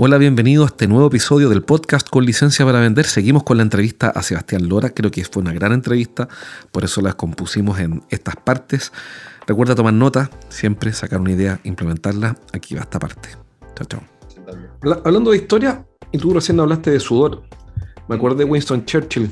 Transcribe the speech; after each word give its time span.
Hola, 0.00 0.16
bienvenido 0.16 0.62
a 0.62 0.66
este 0.66 0.86
nuevo 0.86 1.08
episodio 1.08 1.48
del 1.48 1.62
podcast 1.62 2.08
con 2.08 2.24
licencia 2.24 2.64
para 2.64 2.78
vender. 2.78 3.04
Seguimos 3.04 3.42
con 3.42 3.56
la 3.56 3.64
entrevista 3.64 4.10
a 4.10 4.22
Sebastián 4.22 4.68
Lora. 4.68 4.90
Creo 4.90 5.10
que 5.10 5.24
fue 5.24 5.42
una 5.42 5.52
gran 5.52 5.72
entrevista, 5.72 6.28
por 6.70 6.84
eso 6.84 7.00
la 7.00 7.14
compusimos 7.14 7.80
en 7.80 8.04
estas 8.08 8.36
partes. 8.36 8.92
Recuerda 9.48 9.74
tomar 9.74 9.94
nota, 9.94 10.30
siempre 10.50 10.92
sacar 10.92 11.20
una 11.20 11.32
idea, 11.32 11.58
implementarla. 11.64 12.36
Aquí 12.52 12.76
va 12.76 12.82
esta 12.82 13.00
parte. 13.00 13.30
Chao, 13.74 13.88
chao. 13.88 15.02
Hablando 15.04 15.32
de 15.32 15.38
historia, 15.38 15.84
y 16.12 16.18
tú 16.18 16.32
recién 16.32 16.60
hablaste 16.60 16.92
de 16.92 17.00
sudor. 17.00 17.42
Me 18.08 18.14
acuerdo 18.14 18.36
de 18.36 18.44
Winston 18.44 18.84
Churchill. 18.84 19.28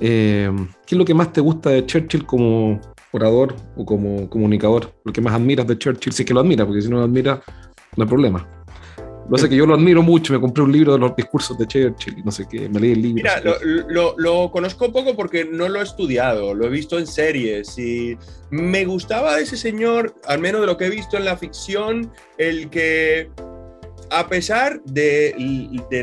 Eh, 0.00 0.50
¿Qué 0.86 0.94
es 0.94 0.98
lo 0.98 1.04
que 1.04 1.12
más 1.12 1.34
te 1.34 1.42
gusta 1.42 1.68
de 1.68 1.84
Churchill 1.84 2.24
como 2.24 2.80
orador 3.12 3.54
o 3.76 3.84
como 3.84 4.26
comunicador? 4.30 4.94
Lo 5.04 5.12
que 5.12 5.20
más 5.20 5.34
admiras 5.34 5.66
de 5.66 5.76
Churchill, 5.76 6.14
si 6.14 6.22
es 6.22 6.26
que 6.26 6.32
lo 6.32 6.40
admiras, 6.40 6.66
porque 6.66 6.80
si 6.80 6.88
no 6.88 6.96
lo 6.96 7.04
admiras, 7.04 7.40
no 7.94 8.04
hay 8.04 8.08
problema. 8.08 8.63
Lo 9.28 9.38
sé 9.38 9.48
que 9.48 9.56
yo 9.56 9.64
lo 9.64 9.74
admiro 9.74 10.02
mucho, 10.02 10.34
me 10.34 10.40
compré 10.40 10.62
un 10.62 10.72
libro 10.72 10.92
de 10.92 10.98
los 10.98 11.16
discursos 11.16 11.56
de 11.56 11.66
Churchill, 11.66 12.22
no 12.24 12.30
sé 12.30 12.46
qué, 12.46 12.68
me 12.68 12.78
leí 12.78 12.92
el 12.92 13.02
libro. 13.02 13.22
Mira, 13.22 13.42
lo, 13.88 14.14
lo, 14.18 14.50
conozco 14.50 14.92
poco 14.92 15.16
porque 15.16 15.44
no 15.44 15.68
lo 15.68 15.80
he 15.80 15.82
estudiado, 15.82 16.54
lo 16.54 16.66
he 16.66 16.68
visto 16.68 16.98
en 16.98 17.06
series 17.06 17.78
y 17.78 18.18
me 18.50 18.84
gustaba 18.84 19.36
de 19.36 19.44
ese 19.44 19.56
señor, 19.56 20.14
al 20.26 20.40
menos 20.40 20.60
de 20.60 20.66
lo 20.66 20.76
que 20.76 20.86
he 20.86 20.90
visto 20.90 21.16
en 21.16 21.24
la 21.24 21.36
ficción, 21.36 22.12
el 22.36 22.68
que 22.68 23.30
a 24.10 24.28
pesar 24.28 24.82
de, 24.84 25.34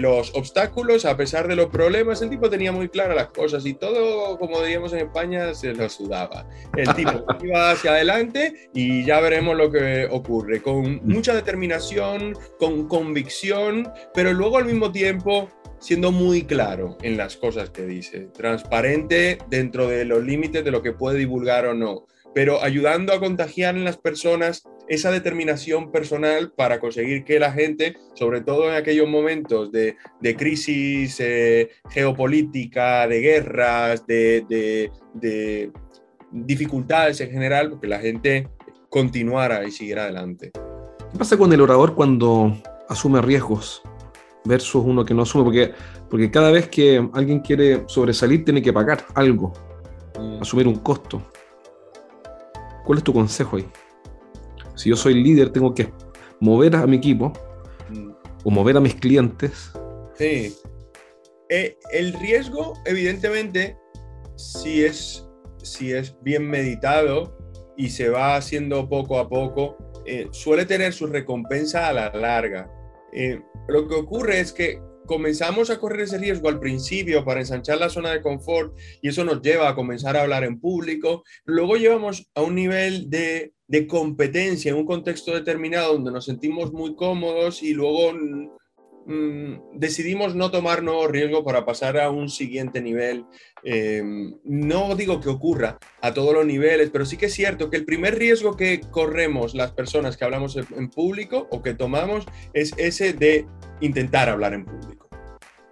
los 0.02 0.34
obstáculos, 0.36 1.06
a 1.06 1.18
pesar 1.18 1.48
de 1.48 1.56
los 1.56 1.68
problemas, 1.68 2.22
el 2.22 2.30
tipo 2.30 2.50
tenía 2.50 2.72
muy 2.72 2.90
claras 2.90 3.16
las 3.16 3.28
cosas 3.28 3.66
y 3.66 3.74
todo, 3.74 4.38
como 4.38 4.62
diríamos 4.62 4.94
en 4.94 5.00
España, 5.00 5.54
se 5.54 5.74
lo 5.74 5.88
sudaba. 5.90 6.48
El 6.76 6.94
tipo 6.96 7.26
iba 7.44 7.72
hacia 7.72 7.92
adelante 7.92 8.70
y 8.74 9.06
ya 9.06 9.20
veremos 9.20 9.56
lo 9.56 9.72
que 9.72 10.08
ocurre, 10.10 10.62
con 10.62 11.02
mucha 11.04 11.34
determinación, 11.34 12.38
con 12.60 12.88
convicción, 12.88 13.92
pero 14.14 14.34
luego 14.34 14.58
al 14.58 14.66
mismo 14.66 14.92
tiempo 14.92 15.50
siendo 15.80 16.12
muy 16.12 16.44
claro 16.44 16.98
en 17.02 17.18
las 17.18 17.36
cosas 17.36 17.72
que 17.72 17.84
dice, 17.84 18.30
transparente 18.34 19.40
dentro 19.50 19.88
de 19.88 20.06
los 20.06 20.24
límites 20.24 20.64
de 20.64 20.72
lo 20.72 20.84
que 20.84 20.94
puede 20.94 21.18
divulgar 21.18 21.66
o 21.66 21.74
no, 21.74 22.06
pero 22.34 22.64
ayudando 22.64 23.14
a 23.14 23.20
contagiar 23.20 23.76
en 23.76 23.84
las 23.84 23.98
personas 23.98 24.64
esa 24.88 25.12
determinación 25.12 25.92
personal 25.92 26.52
para 26.52 26.80
conseguir 26.80 27.23
que 27.23 27.40
la 27.40 27.52
gente, 27.52 27.96
sobre 28.14 28.42
todo 28.42 28.70
en 28.70 28.76
aquellos 28.76 29.08
momentos 29.08 29.72
de, 29.72 29.96
crisis 30.38 31.18
eh, 31.20 31.70
geopolítica, 31.90 33.08
de 33.08 33.22
guerras, 33.22 34.06
de, 34.06 34.92
dificultades 36.32 37.22
en 37.22 37.32
general, 37.32 37.78
que 37.80 37.88
la 37.88 38.00
gente 38.00 38.50
continuara 38.90 39.66
y 39.66 39.72
siguiera 39.72 40.04
adelante. 40.04 40.52
¿Qué 41.12 41.18
pasa 41.18 41.38
con 41.38 41.52
el 41.52 41.62
orador 41.62 41.95
cuando 41.95 42.54
asume 42.90 43.22
riesgos 43.22 43.82
versus 44.45 44.84
uno 44.86 45.06
que 45.06 45.14
no 45.14 45.23
asume? 45.23 45.44
Porque, 45.44 45.72
porque 46.10 46.32
cada 46.32 46.52
vez 46.52 46.70
que 46.70 47.10
alguien 47.14 47.40
quiere 47.40 47.84
sobresalir 47.88 48.44
tiene 48.44 48.62
que 48.62 48.73
pagar 48.73 49.06
algo, 49.16 49.54
mm. 50.20 50.42
asumir 50.42 50.68
un 50.68 50.76
costo. 50.76 51.22
¿Cuál 52.86 52.97
es 52.97 53.03
tu 53.03 53.14
consejo 53.14 53.58
ahí? 53.58 53.67
Si 54.75 54.89
yo 54.89 54.95
soy 54.95 55.15
líder, 55.15 55.52
tengo 55.52 55.73
que 55.73 55.92
mover 56.39 56.75
a 56.75 56.87
mi 56.87 56.97
equipo 56.97 57.31
o 58.43 58.49
mover 58.49 58.77
a 58.77 58.80
mis 58.80 58.95
clientes. 58.95 59.71
Sí. 60.15 60.55
Eh, 61.49 61.77
el 61.92 62.14
riesgo, 62.14 62.73
evidentemente, 62.86 63.77
si 64.36 64.83
es, 64.83 65.27
si 65.61 65.92
es 65.92 66.17
bien 66.21 66.49
meditado 66.49 67.37
y 67.77 67.89
se 67.89 68.09
va 68.09 68.36
haciendo 68.36 68.87
poco 68.87 69.19
a 69.19 69.27
poco, 69.27 69.77
eh, 70.05 70.27
suele 70.31 70.65
tener 70.65 70.93
su 70.93 71.08
recompensa 71.08 71.87
a 71.87 71.93
la 71.93 72.09
larga. 72.09 72.71
Eh, 73.13 73.42
lo 73.67 73.87
que 73.87 73.95
ocurre 73.95 74.39
es 74.39 74.52
que 74.52 74.81
comenzamos 75.11 75.70
a 75.70 75.77
correr 75.77 76.04
ese 76.04 76.17
riesgo 76.17 76.48
al 76.48 76.61
principio 76.61 77.26
para 77.26 77.42
ensanchar 77.42 77.77
la 77.77 77.89
zona 77.89 78.11
de 78.11 78.22
confort 78.22 78.77
y 79.02 79.10
eso 79.10 79.26
nos 79.26 79.42
lleva 79.42 79.67
a 79.67 79.76
comenzar 79.76 80.16
a 80.16 80.22
hablar 80.22 80.45
en 80.45 80.58
público. 80.58 81.26
Luego 81.44 81.76
llevamos 81.76 82.32
a 82.33 82.42
un 82.42 82.55
nivel 82.55 83.10
de, 83.10 83.52
competencia 83.89 84.72
en 84.72 84.77
un 84.77 84.86
contexto 84.86 85.33
determinado 85.33 85.92
donde 85.92 86.14
nos 86.14 86.23
sentimos 86.23 86.72
muy 86.72 86.95
cómodos 86.95 87.61
y 87.61 87.73
luego 87.73 88.14
mm, 89.05 89.77
decidimos 89.77 90.33
no 90.33 90.49
tomar 90.49 90.82
nuevo 90.82 91.05
riesgo 91.10 91.43
para 91.43 91.66
pasar 91.66 91.99
a 91.99 92.10
un 92.10 92.30
siguiente 92.30 92.82
nivel. 92.82 93.26
Em, 93.66 94.33
no 94.45 94.95
digo 94.95 95.20
que 95.20 95.28
ocurra 95.28 95.78
a 95.99 96.14
todos 96.14 96.33
los 96.33 96.45
niveles, 96.45 96.89
pero 96.89 97.05
sí 97.05 97.17
que 97.17 97.26
es 97.26 97.33
cierto 97.33 97.70
que 97.70 97.76
el 97.76 97.83
primer 97.83 98.17
riesgo 98.17 98.55
que 98.55 98.80
corremos 98.80 99.55
las 99.55 99.73
personas 99.73 100.16
que 100.16 100.23
hablamos 100.23 100.55
en 100.55 100.89
público 100.89 101.49
o 101.52 101.61
que 101.61 101.73
tomamos 101.73 102.26
es 102.54 102.73
ese 102.78 103.11
de 103.11 103.45
intentar 103.82 104.30
hablar 104.30 104.54
en 104.54 104.64
público. 104.64 105.01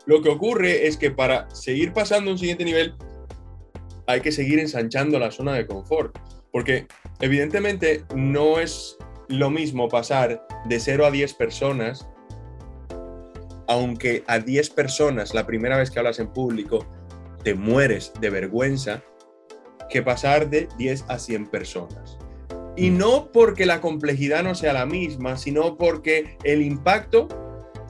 Lo 0.09 0.23
que 0.23 0.29
ocurre 0.29 0.87
es 0.87 0.97
que 0.97 1.11
para 1.11 1.47
seguir 1.53 1.93
pasando 1.93 2.31
a 2.31 2.33
un 2.33 2.39
siguiente 2.39 2.65
nivel 2.65 2.95
hay 4.07 4.21
que 4.21 4.31
seguir 4.31 4.57
ensanchando 4.57 5.19
la 5.19 5.29
zona 5.29 5.53
de 5.53 5.67
confort, 5.67 6.17
porque 6.51 6.87
evidentemente 7.19 8.05
no 8.15 8.59
es 8.59 8.97
lo 9.27 9.51
mismo 9.51 9.87
pasar 9.87 10.47
de 10.65 10.79
0 10.79 11.05
a 11.05 11.11
10 11.11 11.35
personas, 11.35 12.09
aunque 13.67 14.23
a 14.25 14.39
10 14.39 14.71
personas 14.71 15.35
la 15.35 15.45
primera 15.45 15.77
vez 15.77 15.91
que 15.91 15.99
hablas 15.99 16.17
en 16.17 16.33
público 16.33 16.87
te 17.43 17.53
mueres 17.53 18.11
de 18.19 18.31
vergüenza, 18.31 19.03
que 19.91 20.01
pasar 20.01 20.49
de 20.49 20.69
10 20.79 21.05
a 21.07 21.19
100 21.19 21.51
personas. 21.51 22.17
Y 22.75 22.89
mm. 22.89 22.97
no 22.97 23.31
porque 23.31 23.67
la 23.67 23.79
complejidad 23.79 24.41
no 24.41 24.55
sea 24.55 24.73
la 24.73 24.87
misma, 24.87 25.37
sino 25.37 25.77
porque 25.77 26.35
el 26.43 26.63
impacto 26.63 27.27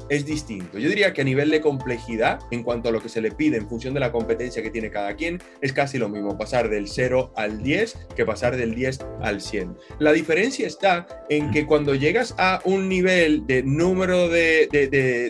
es 0.10 0.26
distinto. 0.26 0.78
Yo 0.80 0.90
diría 0.90 1.14
que 1.14 1.22
a 1.22 1.24
nivel 1.24 1.50
de 1.50 1.62
complejidad, 1.62 2.40
en 2.52 2.64
cuanto 2.64 2.90
a 2.90 2.92
lo 2.92 3.02
que 3.02 3.10
se 3.10 3.22
le 3.22 3.32
pide 3.32 3.58
en 3.58 3.68
función 3.68 3.94
de 3.94 4.00
la 4.00 4.12
competencia 4.12 4.64
que 4.64 4.72
tiene 4.72 4.90
cada 4.90 5.16
quien, 5.16 5.40
es 5.62 5.74
casi 5.74 5.98
lo 5.98 6.10
mismo 6.10 6.38
pasar 6.38 6.70
del 6.70 6.88
0 6.88 7.34
al 7.36 7.62
10 7.62 8.08
que 8.16 8.26
pasar 8.26 8.58
del 8.58 8.76
10 8.76 9.00
al 9.22 9.42
100. 9.42 9.78
La 10.00 10.12
diferencia 10.12 10.68
está 10.68 11.08
en 11.30 11.52
que 11.52 11.66
cuando 11.66 11.96
llegas 11.96 12.36
a 12.38 12.62
un 12.66 12.90
nivel 12.90 13.46
de 13.46 13.64
número 13.64 14.30
de, 14.30 14.68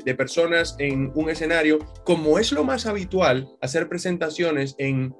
de 0.04 0.16
personas 0.16 0.76
en 0.80 1.12
un 1.16 1.30
escenario, 1.30 1.80
como 2.04 2.40
es 2.40 2.52
lo 2.52 2.64
más 2.64 2.86
habitual 2.86 3.50
hacer 3.62 3.90
presentaciones 3.90 4.76
en, 4.78 5.14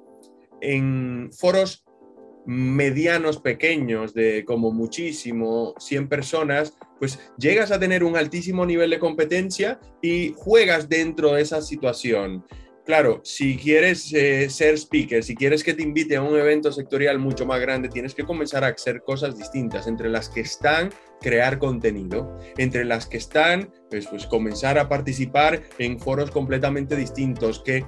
en 0.60 1.30
foros 1.32 1.84
medianos 2.46 3.38
pequeños 3.38 4.14
de 4.14 4.44
como 4.44 4.72
muchísimo 4.72 5.74
100 5.78 6.08
personas, 6.08 6.74
pues 7.00 7.18
llegas 7.36 7.72
a 7.72 7.80
tener 7.80 8.04
un 8.04 8.16
altísimo 8.16 8.64
nivel 8.64 8.90
de 8.90 9.00
competencia 9.00 9.80
y 10.00 10.34
juegas 10.36 10.88
dentro 10.88 11.32
de 11.32 11.42
esa 11.42 11.62
situación. 11.62 12.44
Claro, 12.84 13.20
si 13.24 13.56
quieres 13.56 14.12
eh, 14.12 14.50
ser 14.50 14.76
speaker, 14.76 15.22
si 15.22 15.34
quieres 15.34 15.62
que 15.62 15.74
te 15.74 15.82
invite 15.82 16.16
a 16.16 16.22
un 16.22 16.36
evento 16.38 16.72
sectorial 16.72 17.18
mucho 17.18 17.46
más 17.46 17.60
grande, 17.60 17.88
tienes 17.88 18.14
que 18.14 18.24
comenzar 18.24 18.64
a 18.64 18.68
hacer 18.68 19.02
cosas 19.02 19.38
distintas, 19.38 19.86
entre 19.86 20.08
las 20.08 20.28
que 20.28 20.40
están 20.40 20.90
crear 21.20 21.58
contenido, 21.58 22.38
entre 22.56 22.84
las 22.84 23.06
que 23.06 23.18
están, 23.18 23.72
pues, 23.90 24.06
pues 24.06 24.26
comenzar 24.26 24.78
a 24.78 24.88
participar 24.88 25.62
en 25.78 26.00
foros 26.00 26.30
completamente 26.30 26.96
distintos 26.96 27.62
que 27.64 27.84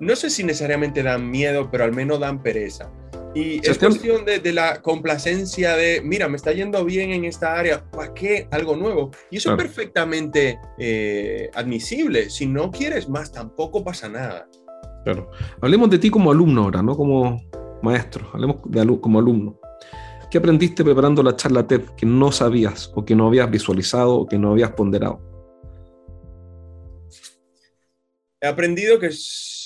no 0.00 0.16
sé 0.16 0.30
si 0.30 0.44
necesariamente 0.44 1.02
dan 1.02 1.30
miedo, 1.30 1.70
pero 1.70 1.84
al 1.84 1.92
menos 1.92 2.18
dan 2.18 2.42
pereza. 2.42 2.90
Y 3.34 3.66
es 3.66 3.78
cuestión 3.78 4.24
de, 4.26 4.52
la 4.52 4.82
complacencia 4.82 5.74
de, 5.74 6.02
mira, 6.04 6.28
me 6.28 6.36
está 6.36 6.52
yendo 6.52 6.84
bien 6.84 7.10
en 7.10 7.24
esta 7.24 7.58
área, 7.58 7.82
¿para 7.90 8.12
qué 8.12 8.46
algo 8.50 8.76
nuevo? 8.76 9.10
Y 9.30 9.38
eso 9.38 9.52
es 9.52 9.56
perfectamente 9.56 10.58
eh, 10.78 11.50
admisible. 11.54 12.28
Si 12.28 12.46
no 12.46 12.70
quieres 12.70 13.08
más, 13.08 13.32
tampoco 13.32 13.82
pasa 13.82 14.08
nada. 14.08 14.46
Claro. 15.04 15.30
Hablemos 15.62 15.88
de 15.88 15.98
ti 15.98 16.10
como 16.10 16.30
alumno 16.30 16.64
ahora, 16.64 16.82
no 16.82 16.94
como 16.94 17.40
maestro. 17.82 18.28
Hablemos 18.34 18.58
de 18.66 19.00
como 19.00 19.18
alumno. 19.18 19.58
¿Qué 20.30 20.38
aprendiste 20.38 20.84
preparando 20.84 21.22
la 21.22 21.36
charla 21.36 21.66
TED 21.66 21.82
que 21.96 22.06
no 22.06 22.32
sabías 22.32 22.90
o 22.94 23.04
que 23.04 23.14
no 23.14 23.26
habías 23.26 23.50
visualizado 23.50 24.14
o 24.14 24.26
que 24.26 24.38
no 24.38 24.52
habías 24.52 24.72
ponderado? 24.72 25.20
He 28.40 28.46
aprendido 28.46 28.98
que 28.98 29.10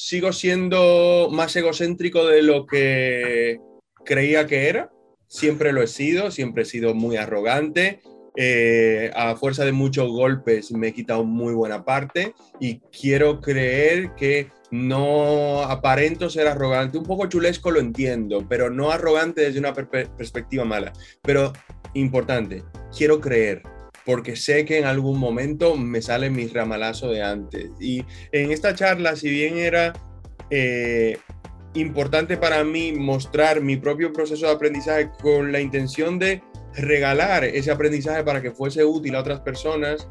sigo 0.07 0.33
siendo 0.33 1.29
más 1.33 1.57
egocéntrico 1.57 2.25
de 2.27 2.41
lo 2.41 2.65
que 2.65 3.59
creía 4.05 4.47
que 4.47 4.69
era. 4.69 4.93
Siempre 5.27 5.73
lo 5.73 5.83
he 5.83 5.89
sido, 5.89 6.31
siempre 6.31 6.63
he 6.63 6.67
sido 6.67 6.95
muy 6.95 7.17
arrogante 7.17 8.01
eh, 8.37 9.11
a 9.17 9.35
fuerza 9.35 9.65
de 9.65 9.73
muchos 9.73 10.11
golpes 10.11 10.71
me 10.71 10.89
he 10.89 10.93
quitado 10.93 11.25
muy 11.25 11.55
buena 11.55 11.87
parte 11.87 12.35
y 12.61 12.81
quiero 12.81 13.41
creer 13.41 14.15
que 14.15 14.51
no 14.71 15.63
aparento 15.63 16.29
ser 16.29 16.47
arrogante, 16.47 16.99
un 16.99 17.05
poco 17.05 17.27
chulesco 17.27 17.71
lo 17.71 17.81
entiendo, 17.81 18.47
pero 18.47 18.69
no 18.69 18.91
arrogante 18.91 19.41
desde 19.41 19.59
una 19.59 19.73
perspectiva 19.73 20.65
mala. 20.65 20.93
Pero 21.23 21.53
importante, 21.95 22.63
quiero 22.95 23.21
creer, 23.21 23.63
porque 24.07 24.37
sé 24.37 24.65
que 24.65 24.79
en 24.79 24.85
algún 24.85 25.19
momento 25.19 25.77
me 25.77 26.01
sale 26.01 26.31
mi 26.31 26.47
ramalazo 26.47 27.11
de 27.11 27.23
antes. 27.23 27.71
Y 27.81 28.05
en 28.31 28.53
esta 28.53 28.73
charla, 28.75 29.17
si 29.17 29.29
bien 29.29 29.59
era 29.59 29.93
eh, 30.49 31.19
importante 31.75 32.37
para 32.37 32.63
mí 32.63 32.93
mostrar 32.93 33.61
mi 33.61 33.77
propio 33.77 34.13
proceso 34.13 34.47
de 34.47 34.53
aprendizaje 34.53 35.11
con 35.21 35.51
la 35.51 35.61
intención 35.61 36.21
de 36.21 36.41
regalar 36.75 37.45
ese 37.45 37.73
aprendizaje 37.73 38.23
para 38.23 38.41
que 38.41 38.53
fuese 38.53 38.85
útil 38.85 39.17
a 39.17 39.21
otras 39.21 39.41
personas, 39.41 40.09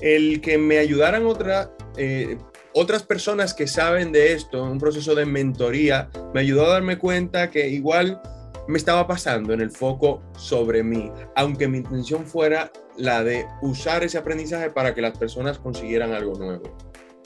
el 0.00 0.40
que 0.40 0.58
me 0.58 0.78
ayudaran 0.78 1.24
otra, 1.24 1.70
eh, 1.96 2.38
otras 2.74 3.04
personas 3.04 3.54
que 3.54 3.68
saben 3.68 4.10
de 4.10 4.32
esto, 4.32 4.64
un 4.64 4.78
proceso 4.78 5.14
de 5.14 5.24
mentoría, 5.24 6.10
me 6.34 6.40
ayudó 6.40 6.66
a 6.66 6.70
darme 6.70 6.98
cuenta 6.98 7.48
que 7.48 7.68
igual 7.68 8.20
me 8.68 8.78
estaba 8.78 9.06
pasando 9.06 9.52
en 9.52 9.60
el 9.60 9.70
foco 9.70 10.22
sobre 10.36 10.82
mí, 10.82 11.10
aunque 11.34 11.68
mi 11.68 11.78
intención 11.78 12.26
fuera 12.26 12.70
la 12.96 13.22
de 13.22 13.46
usar 13.62 14.04
ese 14.04 14.18
aprendizaje 14.18 14.70
para 14.70 14.94
que 14.94 15.00
las 15.00 15.16
personas 15.16 15.58
consiguieran 15.58 16.12
algo 16.12 16.36
nuevo. 16.38 16.76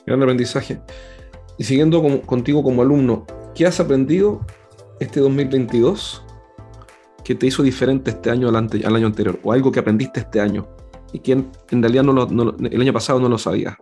Gran 0.06 0.22
aprendizaje. 0.22 0.80
Y 1.58 1.64
siguiendo 1.64 2.02
contigo 2.22 2.62
como 2.62 2.82
alumno, 2.82 3.26
¿qué 3.54 3.66
has 3.66 3.80
aprendido 3.80 4.40
este 4.98 5.20
2022 5.20 6.24
que 7.24 7.34
te 7.34 7.46
hizo 7.46 7.62
diferente 7.62 8.10
este 8.10 8.30
año 8.30 8.48
al, 8.48 8.56
año 8.56 9.06
anterior? 9.06 9.38
¿O 9.42 9.52
algo 9.52 9.70
que 9.70 9.80
aprendiste 9.80 10.20
este 10.20 10.40
año 10.40 10.68
y 11.12 11.20
que 11.20 11.32
en, 11.32 11.82
realidad 11.82 12.04
el 12.70 12.80
año 12.80 12.92
pasado 12.92 13.20
no 13.20 13.28
lo 13.28 13.38
sabías? 13.38 13.76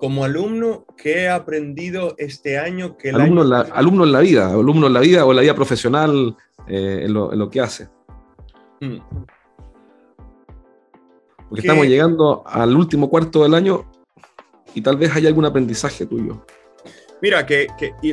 Como 0.00 0.24
alumno, 0.24 0.86
¿qué 0.96 1.24
he 1.24 1.28
aprendido 1.28 2.14
este 2.16 2.58
año? 2.58 2.96
Que 2.96 3.10
alumno, 3.10 3.42
en 3.42 3.50
la, 3.50 3.60
alumno 3.60 4.04
en 4.04 4.12
la 4.12 4.20
vida, 4.20 4.48
alumno 4.48 4.86
en 4.86 4.94
la 4.94 5.00
vida 5.00 5.26
o 5.26 5.30
en 5.30 5.36
la 5.36 5.42
vida 5.42 5.54
profesional, 5.54 6.34
eh, 6.66 7.02
en, 7.04 7.12
lo, 7.12 7.50
que 7.50 7.60
hace. 7.60 7.88
Hmm. 8.80 8.96
Porque 11.50 11.60
estamos 11.60 11.86
llegando 11.86 12.42
al 12.46 12.74
último 12.74 13.10
cuarto 13.10 13.42
del 13.42 13.52
año 13.52 13.84
y 14.74 14.80
tal 14.80 14.96
vez 14.96 15.14
haya 15.14 15.28
algún 15.28 15.44
aprendizaje 15.44 16.06
tuyo. 16.06 16.46
Mira, 17.22 17.44
que, 17.44 17.66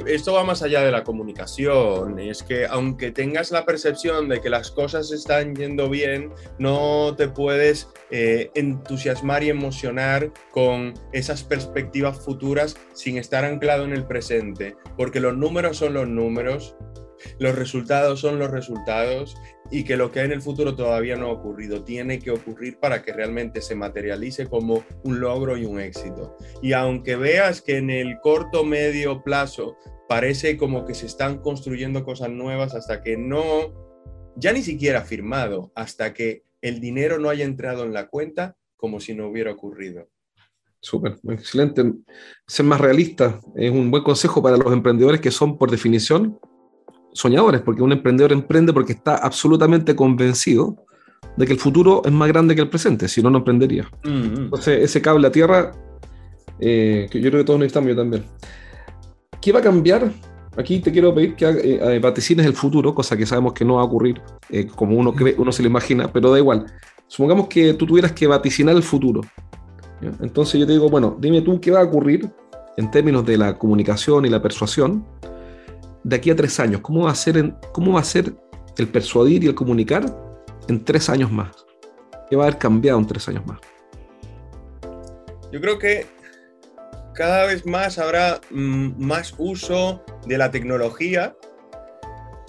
esto 0.07 0.33
va 0.33 0.43
más 0.43 0.61
allá 0.61 0.81
de 0.81 0.91
la 0.91 1.03
comunicación. 1.03 2.19
Es 2.19 2.43
que 2.43 2.65
aunque 2.65 3.11
tengas 3.11 3.51
la 3.51 3.65
percepción 3.65 4.27
de 4.27 4.41
que 4.41 4.49
las 4.49 4.69
cosas 4.69 5.11
están 5.11 5.55
yendo 5.55 5.89
bien, 5.89 6.33
no 6.59 7.15
te 7.15 7.29
puedes 7.29 7.87
eh, 8.11 8.51
entusiasmar 8.55 9.43
y 9.43 9.49
emocionar 9.49 10.31
con 10.51 10.93
esas 11.13 11.43
perspectivas 11.43 12.17
futuras 12.17 12.75
sin 12.93 13.17
estar 13.17 13.45
anclado 13.45 13.85
en 13.85 13.93
el 13.93 14.05
presente. 14.05 14.75
Porque 14.97 15.21
los 15.21 15.37
números 15.37 15.77
son 15.77 15.93
los 15.93 16.07
números, 16.07 16.75
los 17.39 17.55
resultados 17.55 18.19
son 18.19 18.39
los 18.39 18.51
resultados 18.51 19.35
y 19.71 19.83
que 19.83 19.97
lo 19.97 20.11
que 20.11 20.19
hay 20.19 20.25
en 20.27 20.33
el 20.33 20.41
futuro 20.41 20.75
todavía 20.75 21.15
no 21.15 21.27
ha 21.27 21.31
ocurrido. 21.31 21.83
Tiene 21.83 22.19
que 22.19 22.31
ocurrir 22.31 22.79
para 22.79 23.01
que 23.01 23.13
realmente 23.13 23.61
se 23.61 23.75
materialice 23.75 24.47
como 24.47 24.83
un 25.03 25.19
logro 25.19 25.57
y 25.57 25.65
un 25.65 25.79
éxito. 25.79 26.37
Y 26.61 26.73
aunque 26.73 27.15
veas 27.15 27.61
que 27.61 27.77
en 27.77 27.89
el 27.89 28.19
corto, 28.21 28.63
medio 28.63 29.23
plazo 29.23 29.77
parece 30.07 30.57
como 30.57 30.85
que 30.85 30.93
se 30.93 31.05
están 31.05 31.39
construyendo 31.39 32.03
cosas 32.03 32.29
nuevas 32.29 32.73
hasta 32.75 33.01
que 33.01 33.17
no, 33.17 34.33
ya 34.35 34.53
ni 34.53 34.61
siquiera 34.61 35.01
firmado, 35.01 35.71
hasta 35.75 36.13
que 36.13 36.43
el 36.61 36.79
dinero 36.79 37.19
no 37.19 37.29
haya 37.29 37.45
entrado 37.45 37.83
en 37.83 37.93
la 37.93 38.07
cuenta 38.07 38.55
como 38.75 38.99
si 38.99 39.13
no 39.13 39.27
hubiera 39.27 39.51
ocurrido. 39.51 40.07
Súper, 40.79 41.17
excelente. 41.29 41.83
Ser 42.45 42.65
más 42.65 42.79
realista 42.79 43.39
es 43.55 43.71
un 43.71 43.89
buen 43.91 44.03
consejo 44.03 44.41
para 44.41 44.57
los 44.57 44.71
emprendedores 44.71 45.19
que 45.19 45.31
son, 45.31 45.57
por 45.57 45.71
definición, 45.71 46.39
soñadores, 47.17 47.61
porque 47.61 47.81
un 47.81 47.91
emprendedor 47.91 48.31
emprende 48.31 48.73
porque 48.73 48.93
está 48.93 49.15
absolutamente 49.15 49.95
convencido 49.95 50.75
de 51.35 51.45
que 51.45 51.53
el 51.53 51.59
futuro 51.59 52.01
es 52.05 52.11
más 52.11 52.27
grande 52.27 52.55
que 52.55 52.61
el 52.61 52.69
presente, 52.69 53.07
si 53.07 53.21
no, 53.21 53.29
no 53.29 53.39
emprendería. 53.39 53.89
Mm-hmm. 54.03 54.37
Entonces, 54.37 54.83
ese 54.83 55.01
cable 55.01 55.27
a 55.27 55.31
tierra, 55.31 55.71
eh, 56.59 57.07
que 57.09 57.19
yo 57.19 57.29
creo 57.29 57.41
que 57.41 57.45
todos 57.45 57.59
necesitamos, 57.59 57.89
yo 57.89 57.95
también. 57.95 58.23
¿Qué 59.41 59.51
va 59.51 59.59
a 59.59 59.63
cambiar? 59.63 60.11
Aquí 60.57 60.79
te 60.79 60.91
quiero 60.91 61.13
pedir 61.13 61.35
que 61.35 61.45
eh, 61.45 61.99
vaticines 61.99 62.45
el 62.45 62.53
futuro, 62.53 62.93
cosa 62.93 63.17
que 63.17 63.25
sabemos 63.25 63.53
que 63.53 63.65
no 63.65 63.75
va 63.75 63.81
a 63.81 63.85
ocurrir 63.85 64.21
eh, 64.49 64.65
como 64.67 64.95
uno, 64.97 65.13
cree, 65.13 65.35
uno 65.37 65.51
se 65.51 65.61
lo 65.61 65.69
imagina, 65.69 66.11
pero 66.11 66.31
da 66.31 66.37
igual. 66.37 66.65
Supongamos 67.07 67.47
que 67.47 67.73
tú 67.73 67.85
tuvieras 67.85 68.11
que 68.11 68.27
vaticinar 68.27 68.75
el 68.75 68.83
futuro. 68.83 69.21
Entonces 70.21 70.59
yo 70.59 70.67
te 70.67 70.73
digo, 70.73 70.89
bueno, 70.89 71.17
dime 71.19 71.41
tú 71.41 71.59
qué 71.59 71.71
va 71.71 71.79
a 71.79 71.83
ocurrir 71.83 72.29
en 72.77 72.91
términos 72.91 73.25
de 73.25 73.37
la 73.37 73.57
comunicación 73.57 74.25
y 74.25 74.29
la 74.29 74.41
persuasión 74.41 75.05
de 76.07 76.15
aquí 76.15 76.31
a 76.31 76.35
tres 76.37 76.57
años? 76.61 76.79
¿Cómo 76.81 77.03
va 77.03 77.11
a 77.11 77.15
ser, 77.15 77.53
cómo 77.73 77.93
va 77.93 77.99
a 77.99 78.03
ser 78.05 78.33
el 78.77 78.87
persuadir 78.87 79.43
y 79.43 79.47
el 79.47 79.55
comunicar 79.55 80.05
en 80.69 80.83
tres 80.85 81.09
años 81.09 81.31
más? 81.31 81.65
¿Qué 82.29 82.37
va 82.37 82.45
a 82.45 82.47
haber 82.47 82.57
cambiado 82.57 82.97
en 82.97 83.07
tres 83.07 83.27
años 83.27 83.45
más? 83.45 83.59
Yo 85.51 85.59
creo 85.59 85.77
que 85.77 86.05
cada 87.13 87.45
vez 87.45 87.65
más 87.65 87.99
habrá 87.99 88.39
mm, 88.51 89.03
más 89.05 89.33
uso 89.37 90.01
de 90.25 90.37
la 90.37 90.49
tecnología 90.49 91.35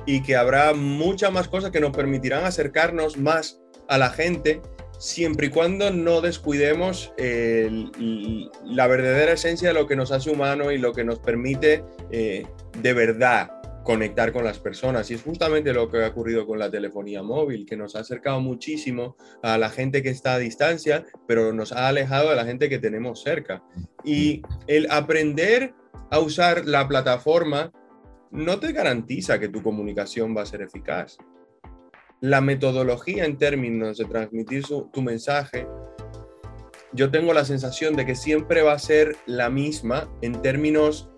y 0.07 0.23
que 0.23 0.37
habrá 0.37 0.73
muchas 0.73 1.33
más 1.33 1.49
cosas 1.49 1.73
que 1.73 1.81
nos 1.81 1.91
permitirán 1.91 2.45
acercarnos 2.45 3.19
más 3.19 3.61
a 3.89 3.99
la 3.99 4.11
gente 4.11 4.63
siempre 4.99 5.47
y 5.47 5.51
cuando 5.51 5.91
no 5.91 6.21
descuidemos 6.21 7.13
la 7.19 8.87
verdadera 8.87 9.33
esencia 9.33 9.69
de 9.69 9.75
lo 9.75 9.87
que 9.87 9.97
nos 9.97 10.13
hace 10.13 10.31
humano 10.31 10.71
y 10.73 10.79
lo 10.79 10.93
que 10.93 11.05
nos 11.05 11.21
permite 11.21 11.85
eh, 12.11 12.45
de 12.83 12.93
verdad 12.93 13.53
conectar 13.85 14.33
con 14.33 14.45
las 14.45 14.59
personas. 14.59 15.11
Y 15.11 15.15
es 15.15 15.23
justamente 15.23 15.73
lo 15.73 15.91
que 15.91 16.05
ha 16.05 16.09
ocurrido 16.09 16.47
con 16.47 16.59
la 16.59 16.71
telefonía 16.71 17.23
móvil, 17.23 17.65
que 17.65 17.77
nos 17.77 17.97
ha 17.97 18.01
acercado 18.01 18.39
muchísimo 18.41 19.17
a 19.43 19.57
la 19.57 19.71
gente 19.71 20.03
que 20.03 20.11
está 20.11 20.35
a 20.35 20.39
distancia, 20.39 21.07
pero 21.27 21.55
nos 21.55 21.73
ha 21.73 21.89
alejado 21.89 22.29
de 22.29 22.37
la 22.37 22.45
gente 22.45 22.69
que 22.69 22.79
tenemos 22.79 23.23
cerca. 23.23 23.63
Y 24.05 24.43
el 24.67 24.91
aprender 24.91 25.73
a 26.11 26.19
usar 26.19 26.67
la 26.67 26.87
plataforma 26.87 27.73
no 28.31 28.59
te 28.59 28.73
garantiza 28.73 29.39
que 29.39 29.49
tu 29.49 29.63
comunicación 29.63 30.37
va 30.37 30.43
a 30.43 30.47
ser 30.47 30.61
eficaz 30.61 31.17
la 32.21 32.41
metodología 32.41 33.25
en 33.25 33.39
términos 33.39 33.99
de 33.99 34.05
transmitir 34.05 34.65
tu 34.93 35.03
mensaje, 35.03 35.67
yo 36.93 37.11
tengo 37.11 37.33
la 37.33 37.45
sensación 37.45 37.97
de 37.97 38.07
que 38.07 38.15
siempre 38.15 38.63
va 38.63 38.73
a 38.73 38.79
ser 38.79 39.17
la 39.27 39.51
misma 39.51 40.09
en 40.23 40.41
términos 40.41 41.09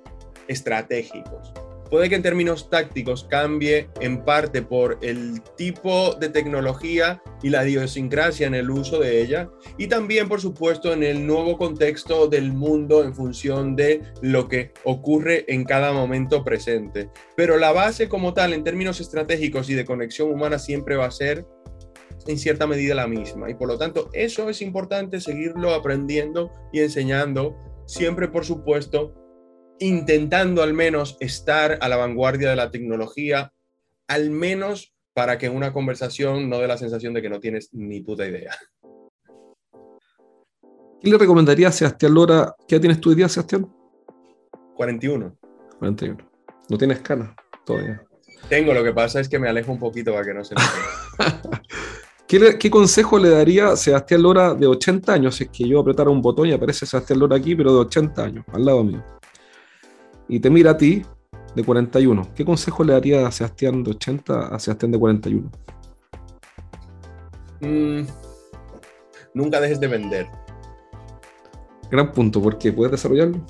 estratégicos. 0.49 1.53
Puede 1.91 2.09
que 2.09 2.15
en 2.15 2.23
términos 2.23 2.71
tácticos 2.71 3.25
cambie 3.25 3.89
en 4.01 4.25
parte 4.25 4.63
por 4.63 4.99
el 5.03 5.43
tipo 5.57 6.15
de 6.15 6.29
tecnología 6.29 7.21
y 7.43 7.51
la 7.51 7.67
idiosincrasia 7.67 8.47
en 8.47 8.55
el 8.55 8.71
uso 8.71 9.01
de 9.01 9.21
ella 9.21 9.51
y 9.77 9.89
también, 9.89 10.29
por 10.29 10.41
supuesto, 10.41 10.93
en 10.93 11.03
el 11.03 11.27
nuevo 11.27 11.59
contexto 11.59 12.29
del 12.29 12.53
mundo 12.53 13.03
en 13.03 13.13
función 13.13 13.75
de 13.75 14.03
lo 14.23 14.47
que 14.47 14.73
ocurre 14.85 15.45
en 15.53 15.65
cada 15.65 15.93
momento 15.93 16.45
presente. 16.45 17.11
Pero 17.37 17.57
la 17.57 17.73
base 17.73 18.09
como 18.09 18.35
tal, 18.35 18.53
en 18.53 18.63
términos 18.63 19.01
estratégicos 19.01 19.69
y 19.69 19.75
de 19.75 19.85
conexión 19.85 20.31
humana, 20.31 20.61
siempre 20.61 20.95
va 20.95 21.07
a 21.07 21.11
ser 21.11 21.45
en 22.29 22.39
cierta 22.39 22.69
medida 22.69 22.95
la 22.95 23.09
misma. 23.09 23.51
Y 23.51 23.55
por 23.55 23.67
lo 23.67 23.79
tanto, 23.79 24.11
eso 24.13 24.49
es 24.49 24.63
importante 24.63 25.21
seguirlo 25.21 25.75
aprendiendo 25.75 26.53
y 26.73 26.81
enseñando, 26.81 27.57
siempre, 27.87 28.29
por 28.29 28.45
supuesto, 28.45 29.15
intentando 29.81 30.63
al 30.63 30.75
menos 30.75 31.17
estar 31.21 31.79
a 31.81 31.89
la 31.89 31.97
vanguardia 31.97 32.51
de 32.51 32.57
la 32.57 32.71
tecnología, 32.71 33.53
al 34.07 34.31
menos 34.31 34.95
para 35.15 35.39
que 35.39 35.47
en 35.47 35.57
una 35.57 35.73
conversación 35.73 36.49
no 36.49 36.59
dé 36.59 36.69
la 36.69 36.79
sensación 36.79 37.15
de 37.15 37.23
que 37.23 37.31
no 37.31 37.41
tienes 37.41 37.71
ni 37.73 38.01
puta 38.01 38.27
idea. 38.27 38.55
¿Qué 41.01 41.11
le 41.11 41.17
recomendaría 41.17 41.69
a 41.69 41.73
Sebastián 41.73 42.15
Lora? 42.15 42.55
¿Qué 42.69 42.79
tienes 42.79 43.01
tú 43.01 43.11
hoy 43.11 43.17
día, 43.17 43.29
Sebastián? 43.29 43.67
41. 44.77 45.35
41. 45.79 46.31
No 46.69 46.79
tienes 46.79 47.01
canas 47.01 47.35
todavía. 47.65 48.03
Tengo, 48.49 48.75
lo 48.75 48.85
que 48.85 48.93
pasa 48.93 49.21
es 49.21 49.29
que 49.29 49.39
me 49.39 49.49
alejo 49.49 49.73
un 49.73 49.79
poquito 49.79 50.13
para 50.13 50.25
que 50.25 50.35
no 50.35 50.45
se 50.45 50.55
me 50.55 50.61
¿Qué, 52.29 52.59
¿Qué, 52.59 52.71
consejo 52.71 53.19
le 53.19 53.31
daría 53.31 53.71
a 53.71 53.77
Sebastián 53.77 54.23
Lora 54.23 54.55
de 54.55 54.67
80 54.67 55.13
años? 55.13 55.41
Es 55.41 55.49
que 55.49 55.67
yo 55.67 55.81
apretara 55.81 56.11
un 56.11 56.21
botón 56.21 56.49
y 56.49 56.53
aparece 56.53 56.87
Sebastián 56.87 57.19
Lora 57.19 57.37
aquí, 57.37 57.57
pero 57.57 57.73
de 57.73 57.81
80 57.81 58.23
años, 58.23 58.45
al 58.53 58.65
lado 58.65 58.85
mío 58.85 59.03
y 60.31 60.39
te 60.39 60.49
mira 60.49 60.71
a 60.71 60.77
ti 60.77 61.03
de 61.57 61.65
41, 61.65 62.29
¿qué 62.37 62.45
consejo 62.45 62.85
le 62.85 62.93
daría 62.93 63.27
a 63.27 63.33
Sebastián 63.33 63.83
de 63.83 63.91
80 63.91 64.55
a 64.55 64.59
Sebastián 64.61 64.93
de 64.93 64.99
41? 64.99 65.51
Mm, 67.61 68.03
nunca 69.35 69.61
dejes 69.61 69.81
de 69.81 69.89
vender. 69.89 70.29
Gran 71.91 72.13
punto, 72.13 72.41
¿por 72.41 72.59
qué? 72.59 72.73
¿Puedes 72.73 72.93
desarrollarlo? 72.93 73.45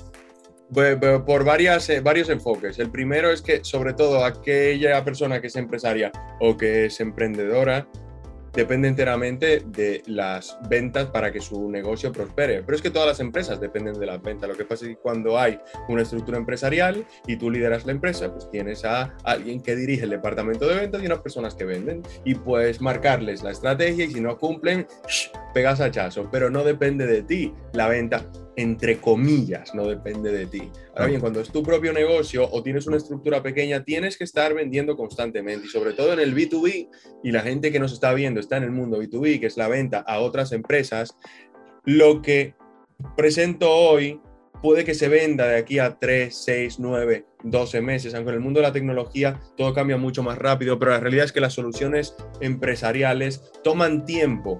Por 1.25 1.43
varias, 1.43 1.87
eh, 1.89 1.99
varios 1.99 2.29
enfoques. 2.29 2.79
El 2.79 2.89
primero 2.89 3.29
es 3.29 3.43
que, 3.43 3.63
sobre 3.63 3.93
todo, 3.93 4.25
aquella 4.25 5.03
persona 5.03 5.39
que 5.39 5.47
es 5.47 5.55
empresaria 5.57 6.11
o 6.39 6.57
que 6.57 6.85
es 6.85 6.99
emprendedora, 6.99 7.87
depende 8.53 8.87
enteramente 8.87 9.63
de 9.65 10.03
las 10.07 10.57
ventas 10.69 11.07
para 11.07 11.31
que 11.31 11.39
su 11.39 11.69
negocio 11.69 12.11
prospere. 12.11 12.63
Pero 12.63 12.75
es 12.75 12.81
que 12.81 12.89
todas 12.89 13.07
las 13.07 13.19
empresas 13.19 13.59
dependen 13.59 13.99
de 13.99 14.05
las 14.05 14.21
ventas. 14.21 14.49
Lo 14.49 14.55
que 14.55 14.65
pasa 14.65 14.85
es 14.85 14.91
que 14.91 14.97
cuando 14.97 15.39
hay 15.39 15.59
una 15.87 16.01
estructura 16.01 16.37
empresarial 16.37 17.05
y 17.27 17.35
tú 17.37 17.49
lideras 17.49 17.85
la 17.85 17.91
empresa, 17.91 18.31
pues 18.31 18.49
tienes 18.49 18.85
a 18.85 19.15
alguien 19.23 19.61
que 19.61 19.75
dirige 19.75 20.03
el 20.03 20.09
departamento 20.09 20.67
de 20.67 20.75
ventas 20.75 21.01
y 21.01 21.05
unas 21.05 21.19
personas 21.19 21.55
que 21.55 21.65
venden 21.65 22.03
y 22.25 22.35
puedes 22.35 22.81
marcarles 22.81 23.43
la 23.43 23.51
estrategia 23.51 24.05
y 24.05 24.11
si 24.11 24.21
no 24.21 24.37
cumplen, 24.37 24.87
pegas 25.53 25.81
hachazo, 25.81 26.29
pero 26.31 26.49
no 26.49 26.63
depende 26.63 27.05
de 27.05 27.23
ti 27.23 27.53
la 27.73 27.87
venta 27.87 28.25
entre 28.55 28.99
comillas, 28.99 29.73
no 29.73 29.87
depende 29.87 30.31
de 30.31 30.45
ti. 30.45 30.69
Ahora 30.89 31.07
bien, 31.07 31.21
cuando 31.21 31.39
es 31.39 31.49
tu 31.49 31.63
propio 31.63 31.93
negocio 31.93 32.47
o 32.51 32.61
tienes 32.61 32.85
una 32.87 32.97
estructura 32.97 33.41
pequeña, 33.41 33.83
tienes 33.83 34.17
que 34.17 34.23
estar 34.23 34.53
vendiendo 34.53 34.97
constantemente 34.97 35.67
y 35.67 35.69
sobre 35.69 35.93
todo 35.93 36.13
en 36.13 36.19
el 36.19 36.35
B2B 36.35 36.89
y 37.23 37.31
la 37.31 37.41
gente 37.41 37.71
que 37.71 37.79
nos 37.79 37.93
está 37.93 38.13
viendo 38.13 38.39
está 38.39 38.57
en 38.57 38.63
el 38.63 38.71
mundo 38.71 39.01
B2B, 39.01 39.39
que 39.39 39.47
es 39.47 39.57
la 39.57 39.67
venta 39.67 39.99
a 39.99 40.19
otras 40.19 40.51
empresas, 40.51 41.15
lo 41.85 42.21
que 42.21 42.55
presento 43.15 43.71
hoy 43.71 44.19
puede 44.61 44.83
que 44.83 44.93
se 44.93 45.07
venda 45.07 45.47
de 45.47 45.57
aquí 45.57 45.79
a 45.79 45.97
3, 45.97 46.35
6, 46.35 46.79
9, 46.79 47.25
12 47.43 47.81
meses, 47.81 48.13
aunque 48.13 48.29
en 48.29 48.35
el 48.35 48.41
mundo 48.41 48.59
de 48.59 48.67
la 48.67 48.73
tecnología 48.73 49.39
todo 49.57 49.73
cambia 49.73 49.97
mucho 49.97 50.23
más 50.23 50.37
rápido, 50.37 50.77
pero 50.77 50.91
la 50.91 50.99
realidad 50.99 51.25
es 51.25 51.31
que 51.31 51.41
las 51.41 51.53
soluciones 51.53 52.15
empresariales 52.41 53.51
toman 53.63 54.05
tiempo 54.05 54.57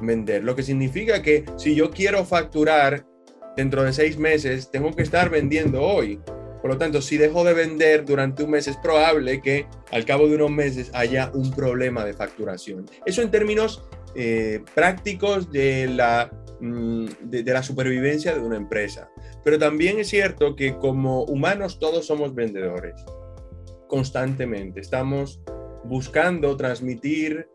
vender, 0.00 0.42
lo 0.42 0.56
que 0.56 0.62
significa 0.62 1.22
que 1.22 1.44
si 1.56 1.74
yo 1.74 1.90
quiero 1.90 2.24
facturar 2.24 3.06
dentro 3.56 3.82
de 3.82 3.92
seis 3.92 4.18
meses 4.18 4.70
tengo 4.70 4.92
que 4.94 5.02
estar 5.02 5.30
vendiendo 5.30 5.82
hoy. 5.82 6.20
Por 6.60 6.70
lo 6.70 6.78
tanto, 6.78 7.02
si 7.02 7.18
dejo 7.18 7.44
de 7.44 7.52
vender 7.52 8.06
durante 8.06 8.42
un 8.42 8.52
mes, 8.52 8.66
es 8.68 8.76
probable 8.78 9.42
que 9.42 9.66
al 9.90 10.04
cabo 10.06 10.26
de 10.26 10.36
unos 10.36 10.50
meses 10.50 10.90
haya 10.94 11.30
un 11.34 11.52
problema 11.52 12.04
de 12.04 12.14
facturación. 12.14 12.86
Eso 13.04 13.20
en 13.20 13.30
términos 13.30 13.84
eh, 14.14 14.62
prácticos 14.74 15.52
de 15.52 15.88
la, 15.88 16.30
mm, 16.60 17.06
de, 17.20 17.42
de 17.42 17.52
la 17.52 17.62
supervivencia 17.62 18.34
de 18.34 18.40
una 18.40 18.56
empresa. 18.56 19.10
Pero 19.44 19.58
también 19.58 19.98
es 19.98 20.08
cierto 20.08 20.56
que 20.56 20.78
como 20.78 21.24
humanos 21.24 21.78
todos 21.78 22.06
somos 22.06 22.34
vendedores, 22.34 22.94
constantemente. 23.86 24.80
Estamos 24.80 25.40
buscando 25.84 26.56
transmitir 26.56 27.48